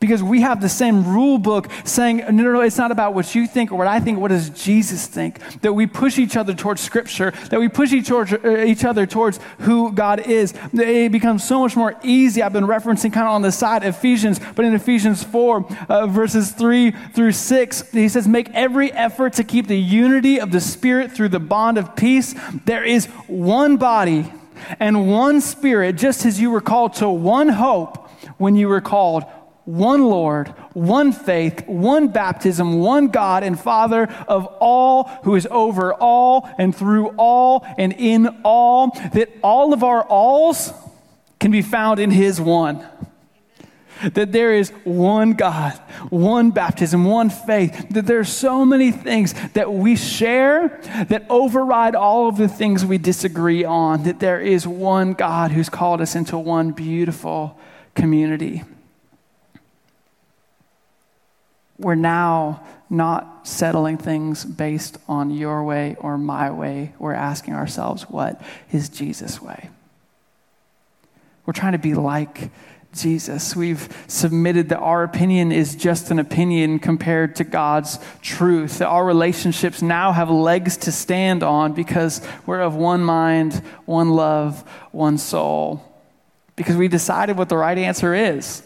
Because 0.00 0.22
we 0.22 0.40
have 0.40 0.60
the 0.60 0.68
same 0.68 1.04
rule 1.04 1.38
book 1.38 1.68
saying, 1.84 2.18
no, 2.18 2.30
no, 2.30 2.52
no, 2.52 2.60
it's 2.60 2.78
not 2.78 2.90
about 2.90 3.14
what 3.14 3.34
you 3.34 3.46
think 3.46 3.72
or 3.72 3.76
what 3.76 3.86
I 3.86 4.00
think, 4.00 4.18
what 4.18 4.28
does 4.28 4.50
Jesus 4.50 5.06
think? 5.06 5.38
That 5.60 5.72
we 5.72 5.86
push 5.86 6.18
each 6.18 6.36
other 6.36 6.54
towards 6.54 6.80
Scripture, 6.80 7.32
that 7.50 7.60
we 7.60 7.68
push 7.68 7.92
each, 7.92 8.10
uh, 8.10 8.64
each 8.64 8.84
other 8.84 9.06
towards 9.06 9.40
who 9.60 9.92
God 9.92 10.26
is. 10.26 10.54
It 10.72 11.12
becomes 11.12 11.44
so 11.44 11.60
much 11.60 11.76
more 11.76 11.94
easy. 12.02 12.42
I've 12.42 12.52
been 12.52 12.66
referencing 12.66 13.12
kind 13.12 13.26
of 13.26 13.34
on 13.34 13.42
the 13.42 13.52
side 13.52 13.84
Ephesians, 13.84 14.40
but 14.54 14.64
in 14.64 14.74
Ephesians 14.74 15.22
4, 15.22 15.66
uh, 15.88 16.06
verses 16.06 16.52
3 16.52 16.90
through 17.12 17.32
6, 17.32 17.90
he 17.92 18.08
says, 18.08 18.28
Make 18.28 18.50
every 18.50 18.92
effort 18.92 19.34
to 19.34 19.44
keep 19.44 19.66
the 19.66 19.78
unity 19.78 20.40
of 20.40 20.50
the 20.50 20.60
Spirit 20.60 21.12
through 21.12 21.28
the 21.30 21.40
bond 21.40 21.78
of 21.78 21.96
peace. 21.96 22.34
There 22.64 22.84
is 22.84 23.06
one 23.26 23.76
body 23.76 24.32
and 24.78 25.10
one 25.10 25.40
Spirit, 25.40 25.96
just 25.96 26.24
as 26.24 26.40
you 26.40 26.50
were 26.50 26.60
called 26.60 26.94
to 26.94 27.08
one 27.08 27.48
hope 27.48 28.08
when 28.38 28.56
you 28.56 28.68
were 28.68 28.80
called 28.80 29.24
one 29.64 30.04
Lord, 30.04 30.48
one 30.72 31.12
faith, 31.12 31.66
one 31.66 32.08
baptism, 32.08 32.80
one 32.80 33.08
God 33.08 33.44
and 33.44 33.58
Father 33.58 34.08
of 34.26 34.46
all, 34.60 35.04
who 35.22 35.36
is 35.36 35.46
over 35.50 35.94
all 35.94 36.48
and 36.58 36.74
through 36.74 37.08
all 37.16 37.64
and 37.78 37.92
in 37.92 38.40
all, 38.44 38.90
that 39.14 39.30
all 39.42 39.72
of 39.72 39.84
our 39.84 40.02
alls 40.02 40.72
can 41.38 41.52
be 41.52 41.62
found 41.62 42.00
in 42.00 42.10
His 42.10 42.40
one. 42.40 42.84
That 44.14 44.32
there 44.32 44.52
is 44.52 44.70
one 44.82 45.34
God, 45.34 45.74
one 46.10 46.50
baptism, 46.50 47.04
one 47.04 47.30
faith, 47.30 47.88
that 47.90 48.04
there 48.04 48.18
are 48.18 48.24
so 48.24 48.64
many 48.64 48.90
things 48.90 49.32
that 49.52 49.72
we 49.72 49.94
share 49.94 50.80
that 51.08 51.24
override 51.30 51.94
all 51.94 52.28
of 52.28 52.36
the 52.36 52.48
things 52.48 52.84
we 52.84 52.98
disagree 52.98 53.64
on, 53.64 54.02
that 54.02 54.18
there 54.18 54.40
is 54.40 54.66
one 54.66 55.12
God 55.12 55.52
who's 55.52 55.68
called 55.68 56.00
us 56.00 56.16
into 56.16 56.36
one 56.36 56.72
beautiful 56.72 57.56
community 57.94 58.64
we're 61.78 61.94
now 61.94 62.64
not 62.90 63.46
settling 63.46 63.96
things 63.96 64.44
based 64.44 64.98
on 65.08 65.30
your 65.30 65.64
way 65.64 65.96
or 65.98 66.18
my 66.18 66.50
way. 66.50 66.92
We're 66.98 67.14
asking 67.14 67.54
ourselves, 67.54 68.02
what 68.02 68.40
is 68.70 68.88
Jesus' 68.88 69.40
way? 69.40 69.70
We're 71.46 71.54
trying 71.54 71.72
to 71.72 71.78
be 71.78 71.94
like 71.94 72.50
Jesus. 72.94 73.56
We've 73.56 73.88
submitted 74.06 74.68
that 74.68 74.78
our 74.78 75.02
opinion 75.02 75.50
is 75.50 75.74
just 75.74 76.10
an 76.10 76.18
opinion 76.18 76.78
compared 76.78 77.36
to 77.36 77.44
God's 77.44 77.98
truth. 78.20 78.78
That 78.78 78.88
our 78.88 79.04
relationships 79.04 79.80
now 79.80 80.12
have 80.12 80.30
legs 80.30 80.76
to 80.78 80.92
stand 80.92 81.42
on 81.42 81.72
because 81.72 82.20
we're 82.46 82.60
of 82.60 82.74
one 82.74 83.02
mind, 83.02 83.54
one 83.86 84.10
love, 84.10 84.60
one 84.92 85.16
soul. 85.18 85.82
Because 86.54 86.76
we 86.76 86.88
decided 86.88 87.38
what 87.38 87.48
the 87.48 87.56
right 87.56 87.78
answer 87.78 88.14
is. 88.14 88.62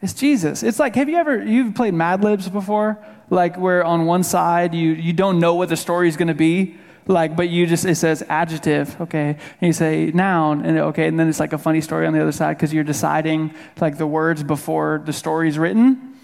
It's 0.00 0.14
Jesus. 0.14 0.62
It's 0.62 0.78
like, 0.78 0.94
have 0.94 1.08
you 1.08 1.16
ever, 1.16 1.42
you've 1.42 1.74
played 1.74 1.94
Mad 1.94 2.22
Libs 2.22 2.48
before? 2.48 3.04
Like 3.30 3.56
where 3.58 3.84
on 3.84 4.06
one 4.06 4.22
side 4.22 4.74
you, 4.74 4.92
you 4.92 5.12
don't 5.12 5.38
know 5.40 5.54
what 5.54 5.68
the 5.68 5.76
story 5.76 6.08
is 6.08 6.16
going 6.16 6.28
to 6.28 6.34
be, 6.34 6.76
like, 7.06 7.36
but 7.36 7.48
you 7.48 7.66
just, 7.66 7.84
it 7.84 7.96
says 7.96 8.22
adjective, 8.28 9.00
okay, 9.00 9.30
and 9.60 9.66
you 9.66 9.72
say 9.72 10.10
noun, 10.12 10.64
and 10.64 10.78
okay, 10.78 11.08
and 11.08 11.18
then 11.18 11.28
it's 11.28 11.40
like 11.40 11.54
a 11.54 11.58
funny 11.58 11.80
story 11.80 12.06
on 12.06 12.12
the 12.12 12.20
other 12.20 12.32
side 12.32 12.56
because 12.56 12.72
you're 12.72 12.84
deciding 12.84 13.54
like 13.80 13.96
the 13.96 14.06
words 14.06 14.42
before 14.42 15.02
the 15.04 15.12
story's 15.12 15.58
written. 15.58 16.14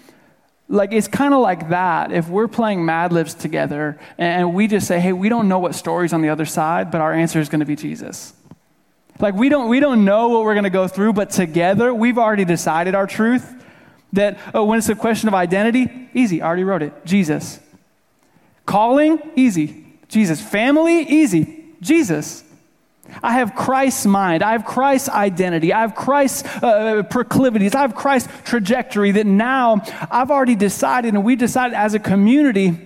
Like, 0.67 0.93
it's 0.93 1.07
kind 1.07 1.33
of 1.33 1.41
like 1.41 1.69
that. 1.69 2.11
If 2.11 2.27
we're 2.29 2.47
playing 2.47 2.85
Mad 2.85 3.11
Libs 3.11 3.33
together 3.33 3.99
and 4.17 4.53
we 4.53 4.67
just 4.67 4.87
say, 4.87 4.99
hey, 4.99 5.11
we 5.11 5.27
don't 5.29 5.47
know 5.47 5.59
what 5.59 5.75
story's 5.75 6.13
on 6.13 6.21
the 6.21 6.29
other 6.29 6.45
side, 6.45 6.91
but 6.91 7.01
our 7.01 7.13
answer 7.13 7.39
is 7.39 7.49
going 7.49 7.59
to 7.59 7.65
be 7.65 7.75
Jesus. 7.75 8.33
Like, 9.19 9.35
we 9.35 9.49
don't, 9.49 9.69
we 9.69 9.79
don't 9.79 10.05
know 10.05 10.29
what 10.29 10.43
we're 10.43 10.55
going 10.55 10.65
to 10.65 10.69
go 10.71 10.87
through, 10.87 11.13
but 11.13 11.29
together 11.29 11.93
we've 11.93 12.17
already 12.17 12.45
decided 12.45 12.95
our 12.95 13.07
truth. 13.07 13.63
That 14.15 14.37
oh, 14.53 14.65
when 14.65 14.77
it's 14.77 14.89
a 14.89 14.95
question 14.95 15.27
of 15.27 15.33
identity, 15.33 16.09
easy, 16.13 16.41
I 16.41 16.47
already 16.47 16.63
wrote 16.63 16.83
it. 16.83 17.05
Jesus. 17.05 17.59
Calling, 18.65 19.19
easy. 19.35 19.85
Jesus. 20.07 20.41
Family, 20.41 21.01
easy. 21.03 21.65
Jesus. 21.81 22.43
I 23.21 23.33
have 23.33 23.55
Christ's 23.55 24.05
mind. 24.05 24.43
I 24.43 24.53
have 24.53 24.65
Christ's 24.65 25.09
identity. 25.09 25.71
I 25.71 25.81
have 25.81 25.95
Christ's 25.95 26.43
uh, 26.63 27.03
proclivities. 27.03 27.75
I 27.75 27.81
have 27.81 27.95
Christ's 27.95 28.29
trajectory 28.43 29.11
that 29.11 29.25
now 29.27 29.81
I've 30.09 30.31
already 30.31 30.55
decided, 30.55 31.13
and 31.13 31.23
we 31.23 31.35
decided 31.35 31.75
as 31.75 31.93
a 31.93 31.99
community 31.99 32.77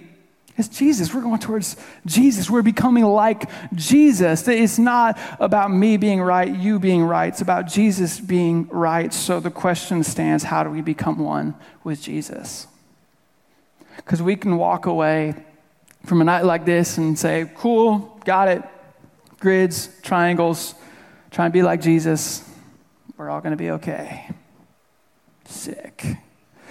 it's 0.60 0.68
Jesus. 0.68 1.14
We're 1.14 1.22
going 1.22 1.40
towards 1.40 1.78
Jesus. 2.06 2.50
We're 2.50 2.62
becoming 2.62 3.06
like 3.06 3.50
Jesus. 3.74 4.46
It's 4.46 4.78
not 4.78 5.18
about 5.40 5.72
me 5.72 5.96
being 5.96 6.22
right, 6.22 6.54
you 6.54 6.80
being 6.80 7.02
right. 7.02 7.30
It's 7.30 7.40
about 7.40 7.68
Jesus 7.68 8.20
being 8.20 8.68
right. 8.68 9.14
So 9.14 9.40
the 9.40 9.52
question 9.52 10.04
stands 10.04 10.44
how 10.44 10.66
do 10.66 10.70
we 10.70 10.82
become 10.82 11.18
one 11.18 11.56
with 11.86 12.02
Jesus? 12.02 12.68
Because 13.96 14.22
we 14.22 14.36
can 14.36 14.58
walk 14.58 14.86
away 14.86 15.34
from 16.06 16.20
a 16.20 16.26
night 16.26 16.44
like 16.44 16.66
this 16.66 16.98
and 16.98 17.18
say, 17.18 17.50
cool, 17.56 18.20
got 18.26 18.50
it. 18.50 18.62
Grids, 19.40 19.90
triangles, 20.02 20.76
try 21.32 21.46
and 21.46 21.54
be 21.54 21.62
like 21.62 21.80
Jesus. 21.80 22.44
We're 23.16 23.30
all 23.30 23.40
going 23.40 23.52
to 23.52 23.58
be 23.58 23.72
okay. 23.72 24.30
Sick. 25.46 26.18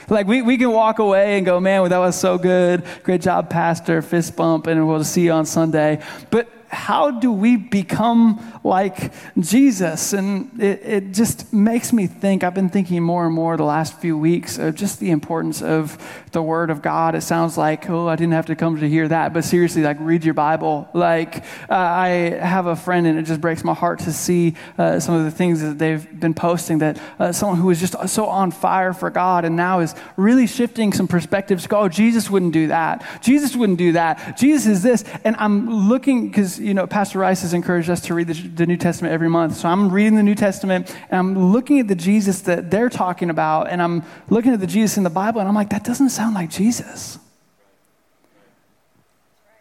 Like 0.08 0.26
we, 0.26 0.42
we 0.42 0.56
can 0.56 0.70
walk 0.70 0.98
away 0.98 1.36
and 1.36 1.44
go, 1.46 1.60
man, 1.60 1.82
well, 1.82 1.90
that 1.90 1.98
was 1.98 2.18
so 2.18 2.38
good. 2.38 2.84
Great 3.02 3.20
job, 3.20 3.50
Pastor. 3.50 4.02
Fist 4.02 4.36
bump, 4.36 4.66
and 4.66 4.88
we'll 4.88 5.04
see 5.04 5.22
you 5.22 5.32
on 5.32 5.46
Sunday. 5.46 6.02
But 6.30 6.48
how 6.68 7.10
do 7.10 7.32
we 7.32 7.56
become 7.56 8.60
like 8.62 9.12
Jesus? 9.38 10.12
And 10.12 10.62
it, 10.62 10.82
it 10.84 11.12
just 11.12 11.52
makes 11.52 11.92
me 11.92 12.06
think, 12.06 12.44
I've 12.44 12.54
been 12.54 12.68
thinking 12.68 13.02
more 13.02 13.26
and 13.26 13.34
more 13.34 13.56
the 13.56 13.64
last 13.64 13.98
few 14.00 14.16
weeks 14.16 14.58
of 14.58 14.74
just 14.74 15.00
the 15.00 15.10
importance 15.10 15.62
of 15.62 15.96
the 16.32 16.42
Word 16.42 16.70
of 16.70 16.82
God. 16.82 17.14
It 17.14 17.22
sounds 17.22 17.56
like, 17.56 17.88
oh, 17.88 18.08
I 18.08 18.16
didn't 18.16 18.34
have 18.34 18.46
to 18.46 18.56
come 18.56 18.78
to 18.78 18.88
hear 18.88 19.08
that, 19.08 19.32
but 19.32 19.44
seriously, 19.44 19.82
like, 19.82 19.96
read 20.00 20.24
your 20.24 20.34
Bible. 20.34 20.88
Like, 20.92 21.38
uh, 21.70 21.74
I 21.74 22.08
have 22.38 22.66
a 22.66 22.76
friend, 22.76 23.06
and 23.06 23.18
it 23.18 23.22
just 23.22 23.40
breaks 23.40 23.64
my 23.64 23.74
heart 23.74 24.00
to 24.00 24.12
see 24.12 24.54
uh, 24.76 25.00
some 25.00 25.14
of 25.14 25.24
the 25.24 25.30
things 25.30 25.62
that 25.62 25.78
they've 25.78 26.20
been 26.20 26.34
posting 26.34 26.78
that 26.78 27.00
uh, 27.18 27.32
someone 27.32 27.58
who 27.58 27.68
was 27.68 27.80
just 27.80 27.96
so 28.08 28.26
on 28.26 28.50
fire 28.50 28.92
for 28.92 29.10
God 29.10 29.44
and 29.44 29.56
now 29.56 29.80
is 29.80 29.94
really 30.16 30.46
shifting 30.46 30.92
some 30.92 31.08
perspectives. 31.08 31.66
Go, 31.66 31.80
oh, 31.80 31.88
Jesus 31.88 32.30
wouldn't 32.30 32.52
do 32.52 32.68
that. 32.68 33.04
Jesus 33.22 33.56
wouldn't 33.56 33.78
do 33.78 33.92
that. 33.92 34.36
Jesus 34.38 34.66
is 34.66 34.82
this. 34.82 35.04
And 35.24 35.34
I'm 35.38 35.88
looking, 35.88 36.28
because, 36.28 36.57
you 36.58 36.74
know, 36.74 36.86
Pastor 36.86 37.18
Rice 37.18 37.42
has 37.42 37.54
encouraged 37.54 37.90
us 37.90 38.00
to 38.02 38.14
read 38.14 38.28
the, 38.28 38.34
the 38.34 38.66
New 38.66 38.76
Testament 38.76 39.12
every 39.12 39.28
month. 39.28 39.56
So 39.56 39.68
I'm 39.68 39.90
reading 39.90 40.14
the 40.16 40.22
New 40.22 40.34
Testament 40.34 40.94
and 41.10 41.18
I'm 41.18 41.52
looking 41.52 41.80
at 41.80 41.88
the 41.88 41.94
Jesus 41.94 42.42
that 42.42 42.70
they're 42.70 42.88
talking 42.88 43.30
about 43.30 43.68
and 43.68 43.82
I'm 43.82 44.04
looking 44.28 44.52
at 44.52 44.60
the 44.60 44.66
Jesus 44.66 44.96
in 44.96 45.04
the 45.04 45.10
Bible 45.10 45.40
and 45.40 45.48
I'm 45.48 45.54
like, 45.54 45.70
that 45.70 45.84
doesn't 45.84 46.10
sound 46.10 46.34
like 46.34 46.50
Jesus. 46.50 47.18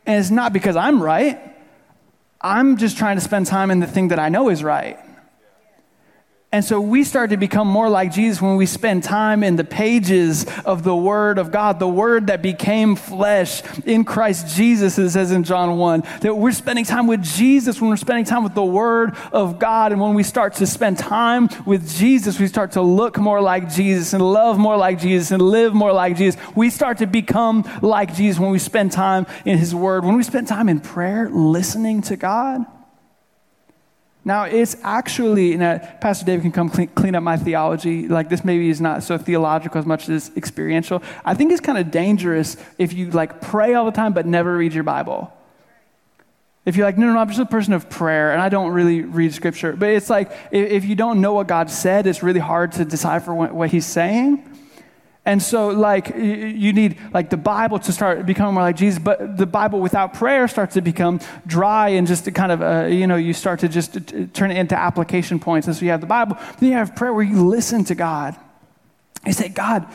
And 0.05 0.19
it's 0.19 0.31
not 0.31 0.53
because 0.53 0.75
I'm 0.75 1.01
right. 1.03 1.39
I'm 2.41 2.77
just 2.77 2.97
trying 2.97 3.17
to 3.17 3.21
spend 3.21 3.47
time 3.47 3.71
in 3.71 3.79
the 3.79 3.87
thing 3.87 4.09
that 4.09 4.19
I 4.19 4.29
know 4.29 4.49
is 4.49 4.63
right. 4.63 4.99
And 6.49 6.63
so 6.63 6.79
we 6.79 7.03
start 7.03 7.31
to 7.31 7.37
become 7.37 7.67
more 7.67 7.89
like 7.89 8.13
Jesus 8.13 8.41
when 8.41 8.55
we 8.55 8.65
spend 8.65 9.03
time 9.03 9.43
in 9.43 9.57
the 9.57 9.65
pages 9.65 10.45
of 10.63 10.81
the 10.81 10.95
Word 10.95 11.39
of 11.39 11.51
God, 11.51 11.77
the 11.77 11.89
Word 11.89 12.27
that 12.27 12.41
became 12.41 12.95
flesh 12.95 13.61
in 13.85 14.05
Christ 14.05 14.55
Jesus, 14.55 14.97
as 14.97 15.07
it 15.07 15.11
says 15.11 15.31
in 15.33 15.43
John 15.43 15.77
1. 15.77 16.03
That 16.21 16.35
we're 16.35 16.53
spending 16.53 16.85
time 16.85 17.05
with 17.05 17.21
Jesus 17.21 17.81
when 17.81 17.89
we're 17.89 17.97
spending 17.97 18.23
time 18.23 18.45
with 18.45 18.55
the 18.55 18.63
Word 18.63 19.17
of 19.33 19.59
God. 19.59 19.91
And 19.91 19.99
when 19.99 20.13
we 20.13 20.23
start 20.23 20.53
to 20.55 20.65
spend 20.65 20.97
time 20.97 21.49
with 21.65 21.97
Jesus, 21.97 22.39
we 22.39 22.47
start 22.47 22.71
to 22.71 22.81
look 22.81 23.17
more 23.17 23.41
like 23.41 23.69
Jesus 23.69 24.13
and 24.13 24.23
love 24.23 24.57
more 24.57 24.77
like 24.77 25.01
Jesus 25.01 25.31
and 25.31 25.41
live 25.41 25.73
more 25.73 25.91
like 25.91 26.15
Jesus. 26.15 26.39
We 26.55 26.69
start 26.69 26.99
to 26.99 27.07
become 27.07 27.69
like 27.81 28.15
Jesus 28.15 28.39
when 28.39 28.51
we 28.51 28.59
spend 28.59 28.93
time 28.93 29.27
in 29.43 29.57
His 29.57 29.75
Word, 29.75 30.05
when 30.05 30.15
we 30.15 30.23
spend 30.23 30.47
time 30.47 30.69
in 30.69 30.79
prayer, 30.79 31.29
listening 31.29 32.01
to 32.03 32.15
God. 32.15 32.65
Now, 34.27 34.43
it's 34.43 34.75
actually, 34.83 35.55
Pastor 35.57 36.25
David 36.25 36.41
can 36.41 36.51
come 36.51 36.69
clean, 36.69 36.89
clean, 36.89 37.15
up 37.15 37.23
my 37.23 37.37
theology. 37.37 38.09
Like, 38.09 38.27
this 38.27 38.43
maybe 38.43 38.69
is 38.69 38.81
not 38.81 39.01
so 39.01 39.17
theological 39.17 39.79
as 39.79 39.85
much 39.85 40.09
as 40.09 40.31
experiential. 40.35 41.01
I 41.23 41.33
think 41.33 41.53
it's 41.53 41.61
kind 41.61 41.77
of 41.77 41.91
dangerous 41.91 42.57
if 42.77 42.91
you, 42.91 43.09
like, 43.11 43.39
pray 43.39 43.73
all 43.73 43.85
the 43.85 43.93
time 43.93 44.11
but 44.11 44.25
never 44.25 44.57
read 44.57 44.73
your 44.73 44.83
Bible. 44.83 45.31
If 46.65 46.75
you're 46.75 46.85
like, 46.85 46.97
no, 46.97 47.05
no, 47.05 47.13
no, 47.13 47.19
I'm 47.19 47.29
just 47.29 47.39
a 47.39 47.45
person 47.45 47.71
of 47.71 47.89
prayer 47.89 48.33
and 48.33 48.41
I 48.41 48.49
don't 48.49 48.71
really 48.71 49.01
read 49.01 49.33
scripture. 49.33 49.71
But 49.71 49.91
it's 49.91 50.09
like, 50.09 50.29
if 50.51 50.83
you 50.83 50.95
don't 50.95 51.21
know 51.21 51.31
what 51.31 51.47
God 51.47 51.71
said, 51.71 52.05
it's 52.05 52.21
really 52.21 52.41
hard 52.41 52.73
to 52.73 52.83
decipher 52.83 53.33
what, 53.33 53.53
what 53.53 53.71
He's 53.71 53.85
saying. 53.85 54.56
And 55.27 55.43
so, 55.43 55.67
like, 55.67 56.15
you 56.15 56.71
need 56.71 56.97
like 57.13 57.29
the 57.29 57.35
Bible 57.35 57.79
to 57.79 57.91
start 57.91 58.25
becoming 58.25 58.53
more 58.53 58.63
like 58.63 58.77
Jesus, 58.77 58.97
but 58.97 59.35
the 59.35 59.45
Bible 59.45 59.81
without 59.81 60.13
prayer 60.13 60.47
starts 60.47 60.75
to 60.75 60.81
become 60.81 61.19
dry 61.45 61.89
and 61.89 62.07
just 62.07 62.33
kind 62.33 62.49
of, 62.49 62.61
uh, 62.61 62.85
you 62.85 63.07
know, 63.07 63.17
you 63.17 63.33
start 63.33 63.59
to 63.59 63.67
just 63.67 63.93
turn 64.33 64.51
it 64.51 64.57
into 64.57 64.79
application 64.79 65.37
points. 65.37 65.67
And 65.67 65.75
so 65.75 65.83
you 65.83 65.91
have 65.91 65.99
the 65.99 66.07
Bible, 66.07 66.37
then 66.59 66.69
you 66.69 66.75
have 66.75 66.95
prayer 66.95 67.11
where 67.11 67.25
you 67.25 67.45
listen 67.45 67.83
to 67.83 67.93
God. 67.93 68.37
You 69.25 69.33
say, 69.33 69.49
God, 69.49 69.85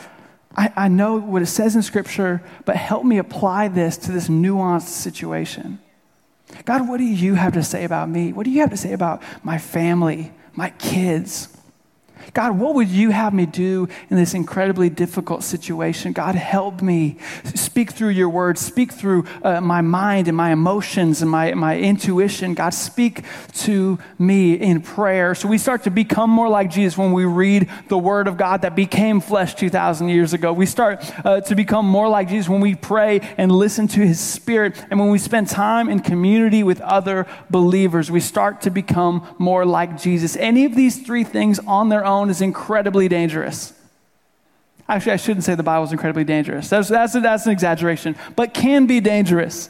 I, 0.55 0.71
I 0.75 0.87
know 0.87 1.19
what 1.19 1.41
it 1.41 1.47
says 1.47 1.75
in 1.75 1.81
Scripture, 1.81 2.43
but 2.65 2.75
help 2.75 3.03
me 3.03 3.17
apply 3.17 3.69
this 3.69 3.97
to 3.97 4.11
this 4.11 4.27
nuanced 4.27 4.89
situation. 4.89 5.79
God, 6.63 6.87
what 6.87 6.97
do 6.97 7.05
you 7.05 7.33
have 7.33 7.53
to 7.53 7.63
say 7.63 7.85
about 7.85 8.07
me? 8.07 8.33
What 8.33 8.43
do 8.43 8.51
you 8.51 8.61
have 8.61 8.69
to 8.69 8.77
say 8.77 8.93
about 8.93 9.23
my 9.41 9.57
family, 9.57 10.31
my 10.53 10.69
kids? 10.69 11.47
God, 12.33 12.57
what 12.57 12.75
would 12.75 12.89
you 12.89 13.09
have 13.11 13.33
me 13.33 13.45
do 13.45 13.87
in 14.09 14.17
this 14.17 14.33
incredibly 14.33 14.89
difficult 14.89 15.43
situation? 15.43 16.13
God, 16.13 16.35
help 16.35 16.81
me. 16.81 17.17
Speak 17.55 17.91
through 17.91 18.09
your 18.09 18.29
words. 18.29 18.61
Speak 18.61 18.91
through 18.91 19.25
uh, 19.43 19.61
my 19.61 19.81
mind 19.81 20.27
and 20.27 20.37
my 20.37 20.51
emotions 20.51 21.21
and 21.21 21.29
my, 21.29 21.53
my 21.53 21.77
intuition. 21.77 22.53
God, 22.53 22.73
speak 22.73 23.23
to 23.53 23.99
me 24.17 24.53
in 24.53 24.81
prayer. 24.81 25.35
So 25.35 25.47
we 25.47 25.57
start 25.57 25.83
to 25.83 25.89
become 25.89 26.29
more 26.29 26.49
like 26.49 26.69
Jesus 26.69 26.97
when 26.97 27.11
we 27.11 27.25
read 27.25 27.69
the 27.89 27.97
word 27.97 28.27
of 28.27 28.37
God 28.37 28.61
that 28.61 28.75
became 28.75 29.19
flesh 29.19 29.55
2,000 29.55 30.09
years 30.09 30.33
ago. 30.33 30.53
We 30.53 30.65
start 30.65 31.03
uh, 31.25 31.41
to 31.41 31.55
become 31.55 31.85
more 31.85 32.09
like 32.09 32.29
Jesus 32.29 32.49
when 32.49 32.61
we 32.61 32.75
pray 32.75 33.19
and 33.37 33.51
listen 33.51 33.87
to 33.89 34.05
his 34.05 34.19
spirit. 34.19 34.83
And 34.89 34.99
when 34.99 35.09
we 35.09 35.17
spend 35.17 35.47
time 35.49 35.89
in 35.89 35.99
community 35.99 36.63
with 36.63 36.81
other 36.81 37.27
believers, 37.49 38.11
we 38.11 38.19
start 38.19 38.61
to 38.61 38.69
become 38.69 39.27
more 39.37 39.65
like 39.65 39.99
Jesus. 39.99 40.35
Any 40.35 40.65
of 40.65 40.75
these 40.75 41.01
three 41.01 41.23
things 41.23 41.59
on 41.59 41.89
their 41.89 42.05
own 42.13 42.29
is 42.29 42.41
incredibly 42.41 43.07
dangerous. 43.07 43.73
Actually, 44.87 45.13
I 45.13 45.17
shouldn't 45.17 45.43
say 45.43 45.55
the 45.55 45.63
Bible 45.63 45.85
is 45.85 45.91
incredibly 45.91 46.23
dangerous. 46.23 46.69
That's, 46.69 46.89
that's, 46.89 47.13
that's 47.13 47.45
an 47.45 47.51
exaggeration, 47.51 48.15
but 48.35 48.53
can 48.53 48.85
be 48.85 48.99
dangerous. 48.99 49.69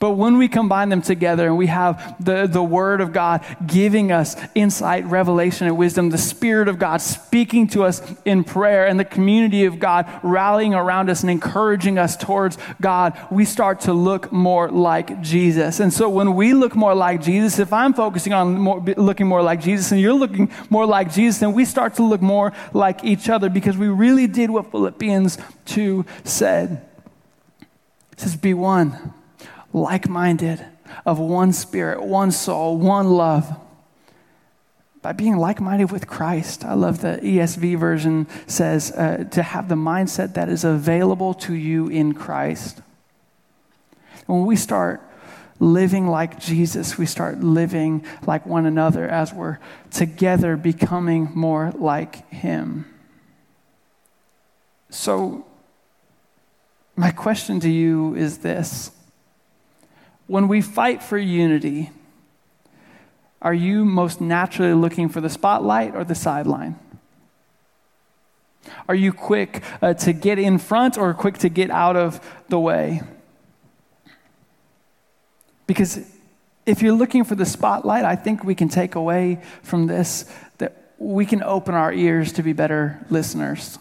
But 0.00 0.12
when 0.12 0.38
we 0.38 0.48
combine 0.48 0.88
them 0.88 1.02
together 1.02 1.46
and 1.46 1.58
we 1.58 1.66
have 1.66 2.16
the, 2.24 2.46
the 2.46 2.62
Word 2.62 3.02
of 3.02 3.12
God 3.12 3.44
giving 3.66 4.10
us 4.10 4.34
insight, 4.54 5.04
revelation, 5.04 5.66
and 5.66 5.76
wisdom, 5.76 6.08
the 6.08 6.16
Spirit 6.16 6.68
of 6.68 6.78
God 6.78 7.02
speaking 7.02 7.66
to 7.68 7.84
us 7.84 8.00
in 8.24 8.42
prayer, 8.42 8.86
and 8.86 8.98
the 8.98 9.04
community 9.04 9.66
of 9.66 9.78
God 9.78 10.10
rallying 10.22 10.72
around 10.72 11.10
us 11.10 11.20
and 11.20 11.30
encouraging 11.30 11.98
us 11.98 12.16
towards 12.16 12.56
God, 12.80 13.14
we 13.30 13.44
start 13.44 13.80
to 13.80 13.92
look 13.92 14.32
more 14.32 14.70
like 14.70 15.20
Jesus. 15.20 15.80
And 15.80 15.92
so 15.92 16.08
when 16.08 16.34
we 16.34 16.54
look 16.54 16.74
more 16.74 16.94
like 16.94 17.20
Jesus, 17.20 17.58
if 17.58 17.70
I'm 17.70 17.92
focusing 17.92 18.32
on 18.32 18.54
more, 18.54 18.80
looking 18.80 19.26
more 19.26 19.42
like 19.42 19.60
Jesus 19.60 19.92
and 19.92 20.00
you're 20.00 20.14
looking 20.14 20.50
more 20.70 20.86
like 20.86 21.12
Jesus, 21.12 21.40
then 21.40 21.52
we 21.52 21.66
start 21.66 21.96
to 21.96 22.02
look 22.02 22.22
more 22.22 22.54
like 22.72 23.04
each 23.04 23.28
other 23.28 23.50
because 23.50 23.76
we 23.76 23.88
really 23.88 24.26
did 24.26 24.48
what 24.48 24.70
Philippians 24.70 25.36
2 25.66 26.06
said. 26.24 26.88
It 28.12 28.20
says, 28.20 28.34
Be 28.34 28.54
one 28.54 29.12
like 29.72 30.08
minded, 30.08 30.64
of 31.06 31.18
one 31.18 31.52
spirit, 31.52 32.02
one 32.02 32.32
soul, 32.32 32.76
one 32.76 33.10
love. 33.10 33.58
By 35.02 35.12
being 35.12 35.36
like 35.36 35.60
minded 35.60 35.90
with 35.90 36.06
Christ. 36.06 36.64
I 36.64 36.74
love 36.74 37.00
the 37.00 37.18
ESV 37.22 37.78
version 37.78 38.26
says 38.46 38.92
uh, 38.92 39.24
to 39.30 39.42
have 39.42 39.68
the 39.68 39.74
mindset 39.74 40.34
that 40.34 40.48
is 40.50 40.62
available 40.62 41.32
to 41.34 41.54
you 41.54 41.88
in 41.88 42.12
Christ. 42.12 42.82
When 44.26 44.44
we 44.44 44.56
start 44.56 45.00
living 45.58 46.06
like 46.06 46.38
Jesus, 46.38 46.98
we 46.98 47.06
start 47.06 47.40
living 47.40 48.04
like 48.26 48.44
one 48.46 48.66
another 48.66 49.08
as 49.08 49.32
we're 49.32 49.58
together 49.90 50.56
becoming 50.56 51.30
more 51.34 51.72
like 51.78 52.28
Him. 52.30 52.86
So, 54.90 55.46
my 56.96 57.10
question 57.10 57.60
to 57.60 57.70
you 57.70 58.14
is 58.16 58.38
this 58.38 58.90
when 60.30 60.46
we 60.46 60.62
fight 60.62 61.02
for 61.02 61.18
unity, 61.18 61.90
are 63.42 63.52
you 63.52 63.84
most 63.84 64.20
naturally 64.20 64.74
looking 64.74 65.08
for 65.08 65.20
the 65.20 65.28
spotlight 65.28 65.96
or 65.96 66.04
the 66.04 66.14
sideline? 66.14 66.78
Are 68.88 68.94
you 68.94 69.12
quick 69.12 69.64
uh, 69.82 69.94
to 69.94 70.12
get 70.12 70.38
in 70.38 70.58
front 70.58 70.96
or 70.96 71.12
quick 71.14 71.38
to 71.38 71.48
get 71.48 71.68
out 71.72 71.96
of 71.96 72.24
the 72.48 72.60
way? 72.60 73.00
Because 75.66 75.98
if 76.64 76.80
you're 76.80 76.94
looking 76.94 77.24
for 77.24 77.34
the 77.34 77.46
spotlight, 77.46 78.04
I 78.04 78.14
think 78.14 78.44
we 78.44 78.54
can 78.54 78.68
take 78.68 78.94
away 78.94 79.42
from 79.64 79.88
this 79.88 80.32
that 80.58 80.92
we 80.96 81.26
can 81.26 81.42
open 81.42 81.74
our 81.74 81.92
ears 81.92 82.34
to 82.34 82.44
be 82.44 82.52
better 82.52 83.04
listeners. 83.10 83.80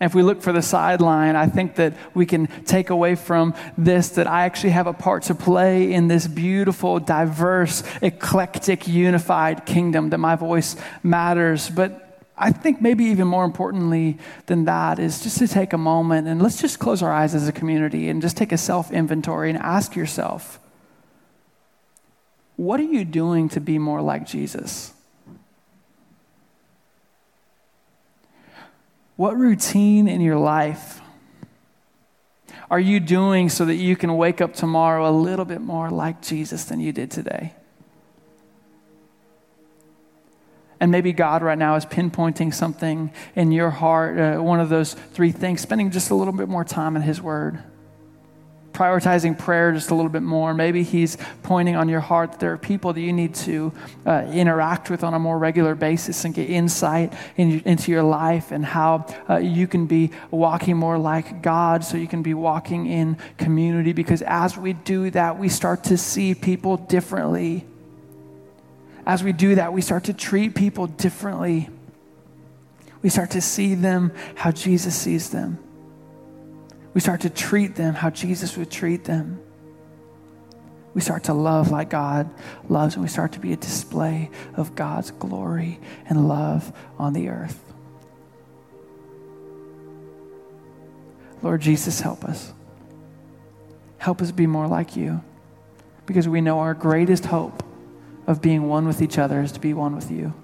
And 0.00 0.10
if 0.10 0.14
we 0.14 0.22
look 0.22 0.40
for 0.40 0.52
the 0.52 0.62
sideline, 0.62 1.36
I 1.36 1.46
think 1.46 1.74
that 1.74 1.92
we 2.14 2.24
can 2.24 2.46
take 2.64 2.88
away 2.88 3.14
from 3.16 3.54
this 3.76 4.08
that 4.10 4.26
I 4.26 4.46
actually 4.46 4.70
have 4.70 4.86
a 4.86 4.94
part 4.94 5.24
to 5.24 5.34
play 5.34 5.92
in 5.92 6.08
this 6.08 6.26
beautiful, 6.26 6.98
diverse, 6.98 7.82
eclectic, 8.00 8.88
unified 8.88 9.66
kingdom, 9.66 10.08
that 10.10 10.18
my 10.18 10.36
voice 10.36 10.74
matters. 11.02 11.68
But 11.68 12.10
I 12.38 12.50
think 12.50 12.80
maybe 12.80 13.04
even 13.04 13.28
more 13.28 13.44
importantly 13.44 14.16
than 14.46 14.64
that 14.64 14.98
is 14.98 15.22
just 15.22 15.36
to 15.38 15.46
take 15.46 15.74
a 15.74 15.78
moment 15.78 16.26
and 16.26 16.40
let's 16.40 16.58
just 16.58 16.78
close 16.78 17.02
our 17.02 17.12
eyes 17.12 17.34
as 17.34 17.46
a 17.46 17.52
community 17.52 18.08
and 18.08 18.22
just 18.22 18.38
take 18.38 18.52
a 18.52 18.58
self 18.58 18.90
inventory 18.90 19.50
and 19.50 19.58
ask 19.58 19.94
yourself 19.94 20.58
what 22.56 22.80
are 22.80 22.84
you 22.84 23.06
doing 23.06 23.48
to 23.50 23.60
be 23.60 23.78
more 23.78 24.02
like 24.02 24.26
Jesus? 24.26 24.92
What 29.20 29.36
routine 29.36 30.08
in 30.08 30.22
your 30.22 30.38
life 30.38 31.02
are 32.70 32.80
you 32.80 33.00
doing 33.00 33.50
so 33.50 33.66
that 33.66 33.74
you 33.74 33.94
can 33.94 34.16
wake 34.16 34.40
up 34.40 34.54
tomorrow 34.54 35.06
a 35.06 35.12
little 35.12 35.44
bit 35.44 35.60
more 35.60 35.90
like 35.90 36.22
Jesus 36.22 36.64
than 36.64 36.80
you 36.80 36.90
did 36.90 37.10
today? 37.10 37.52
And 40.80 40.90
maybe 40.90 41.12
God 41.12 41.42
right 41.42 41.58
now 41.58 41.74
is 41.74 41.84
pinpointing 41.84 42.54
something 42.54 43.12
in 43.36 43.52
your 43.52 43.68
heart, 43.68 44.18
uh, 44.18 44.42
one 44.42 44.58
of 44.58 44.70
those 44.70 44.94
three 44.94 45.32
things, 45.32 45.60
spending 45.60 45.90
just 45.90 46.08
a 46.08 46.14
little 46.14 46.32
bit 46.32 46.48
more 46.48 46.64
time 46.64 46.96
in 46.96 47.02
His 47.02 47.20
Word 47.20 47.62
prioritizing 48.80 49.38
prayer 49.38 49.72
just 49.72 49.90
a 49.90 49.94
little 49.94 50.10
bit 50.10 50.22
more. 50.22 50.54
Maybe 50.54 50.82
He's 50.82 51.18
pointing 51.42 51.76
on 51.76 51.90
your 51.90 52.00
heart 52.00 52.32
that 52.32 52.40
there 52.40 52.52
are 52.54 52.56
people 52.56 52.94
that 52.94 53.00
you 53.02 53.12
need 53.12 53.34
to 53.34 53.72
uh, 54.06 54.26
interact 54.32 54.88
with 54.88 55.04
on 55.04 55.12
a 55.12 55.18
more 55.18 55.38
regular 55.38 55.74
basis 55.74 56.24
and 56.24 56.32
get 56.32 56.48
insight 56.48 57.12
in, 57.36 57.60
into 57.66 57.92
your 57.92 58.02
life 58.02 58.52
and 58.52 58.64
how 58.64 59.04
uh, 59.28 59.36
you 59.36 59.66
can 59.66 59.84
be 59.84 60.12
walking 60.30 60.78
more 60.78 60.96
like 60.96 61.42
God 61.42 61.84
so 61.84 61.98
you 61.98 62.08
can 62.08 62.22
be 62.22 62.32
walking 62.32 62.86
in 62.86 63.18
community. 63.36 63.92
Because 63.92 64.22
as 64.22 64.56
we 64.56 64.72
do 64.72 65.10
that, 65.10 65.38
we 65.38 65.50
start 65.50 65.84
to 65.84 65.98
see 65.98 66.34
people 66.34 66.78
differently. 66.78 67.66
As 69.04 69.22
we 69.22 69.32
do 69.32 69.56
that, 69.56 69.74
we 69.74 69.82
start 69.82 70.04
to 70.04 70.14
treat 70.14 70.54
people 70.54 70.86
differently. 70.86 71.68
We 73.02 73.10
start 73.10 73.32
to 73.32 73.42
see 73.42 73.74
them 73.74 74.12
how 74.36 74.52
Jesus 74.52 74.96
sees 74.96 75.28
them. 75.28 75.58
We 76.92 77.00
start 77.00 77.20
to 77.22 77.30
treat 77.30 77.76
them 77.76 77.94
how 77.94 78.10
Jesus 78.10 78.56
would 78.56 78.70
treat 78.70 79.04
them. 79.04 79.40
We 80.92 81.00
start 81.00 81.24
to 81.24 81.34
love 81.34 81.70
like 81.70 81.88
God 81.88 82.28
loves, 82.68 82.94
and 82.94 83.02
we 83.02 83.08
start 83.08 83.32
to 83.32 83.40
be 83.40 83.52
a 83.52 83.56
display 83.56 84.30
of 84.54 84.74
God's 84.74 85.12
glory 85.12 85.78
and 86.06 86.26
love 86.26 86.72
on 86.98 87.12
the 87.12 87.28
earth. 87.28 87.62
Lord 91.42 91.60
Jesus, 91.60 92.00
help 92.00 92.24
us. 92.24 92.52
Help 93.98 94.20
us 94.20 94.32
be 94.32 94.46
more 94.46 94.66
like 94.66 94.96
you 94.96 95.22
because 96.06 96.26
we 96.26 96.40
know 96.40 96.58
our 96.58 96.74
greatest 96.74 97.26
hope 97.26 97.62
of 98.26 98.42
being 98.42 98.68
one 98.68 98.86
with 98.86 99.00
each 99.00 99.16
other 99.16 99.40
is 99.40 99.52
to 99.52 99.60
be 99.60 99.72
one 99.72 99.94
with 99.94 100.10
you. 100.10 100.34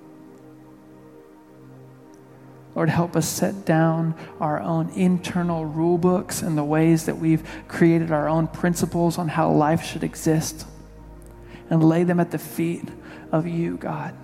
Lord, 2.77 2.91
help 2.91 3.16
us 3.16 3.27
set 3.27 3.64
down 3.64 4.14
our 4.39 4.61
own 4.61 4.91
internal 4.91 5.64
rule 5.64 5.97
books 5.97 6.43
and 6.43 6.59
the 6.59 6.62
ways 6.62 7.07
that 7.07 7.16
we've 7.16 7.43
created 7.68 8.12
our 8.12 8.29
own 8.29 8.49
principles 8.49 9.16
on 9.16 9.29
how 9.29 9.51
life 9.51 9.83
should 9.83 10.05
exist 10.05 10.66
and 11.70 11.83
lay 11.83 12.05
them 12.05 12.20
at 12.20 12.31
the 12.31 12.39
feet 12.39 12.87
of 13.33 13.47
you, 13.47 13.79
God. 13.79 14.14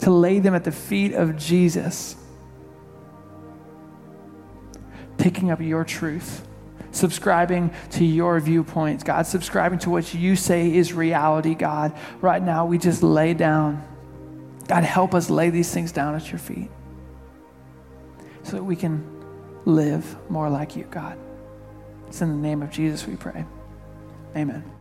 To 0.00 0.10
lay 0.10 0.40
them 0.40 0.56
at 0.56 0.64
the 0.64 0.72
feet 0.72 1.14
of 1.14 1.36
Jesus, 1.36 2.16
picking 5.18 5.52
up 5.52 5.60
your 5.60 5.84
truth, 5.84 6.44
subscribing 6.90 7.70
to 7.90 8.04
your 8.04 8.40
viewpoints, 8.40 9.04
God, 9.04 9.24
subscribing 9.28 9.78
to 9.80 9.90
what 9.90 10.12
you 10.12 10.34
say 10.34 10.74
is 10.74 10.92
reality, 10.92 11.54
God. 11.54 11.96
Right 12.20 12.42
now, 12.42 12.66
we 12.66 12.76
just 12.76 13.04
lay 13.04 13.34
down 13.34 13.86
God, 14.66 14.84
help 14.84 15.14
us 15.14 15.30
lay 15.30 15.50
these 15.50 15.72
things 15.72 15.92
down 15.92 16.14
at 16.14 16.30
your 16.30 16.38
feet 16.38 16.70
so 18.42 18.52
that 18.52 18.64
we 18.64 18.76
can 18.76 19.04
live 19.64 20.16
more 20.30 20.48
like 20.48 20.76
you, 20.76 20.84
God. 20.84 21.18
It's 22.08 22.22
in 22.22 22.28
the 22.28 22.48
name 22.48 22.62
of 22.62 22.70
Jesus 22.70 23.06
we 23.06 23.16
pray. 23.16 23.44
Amen. 24.36 24.75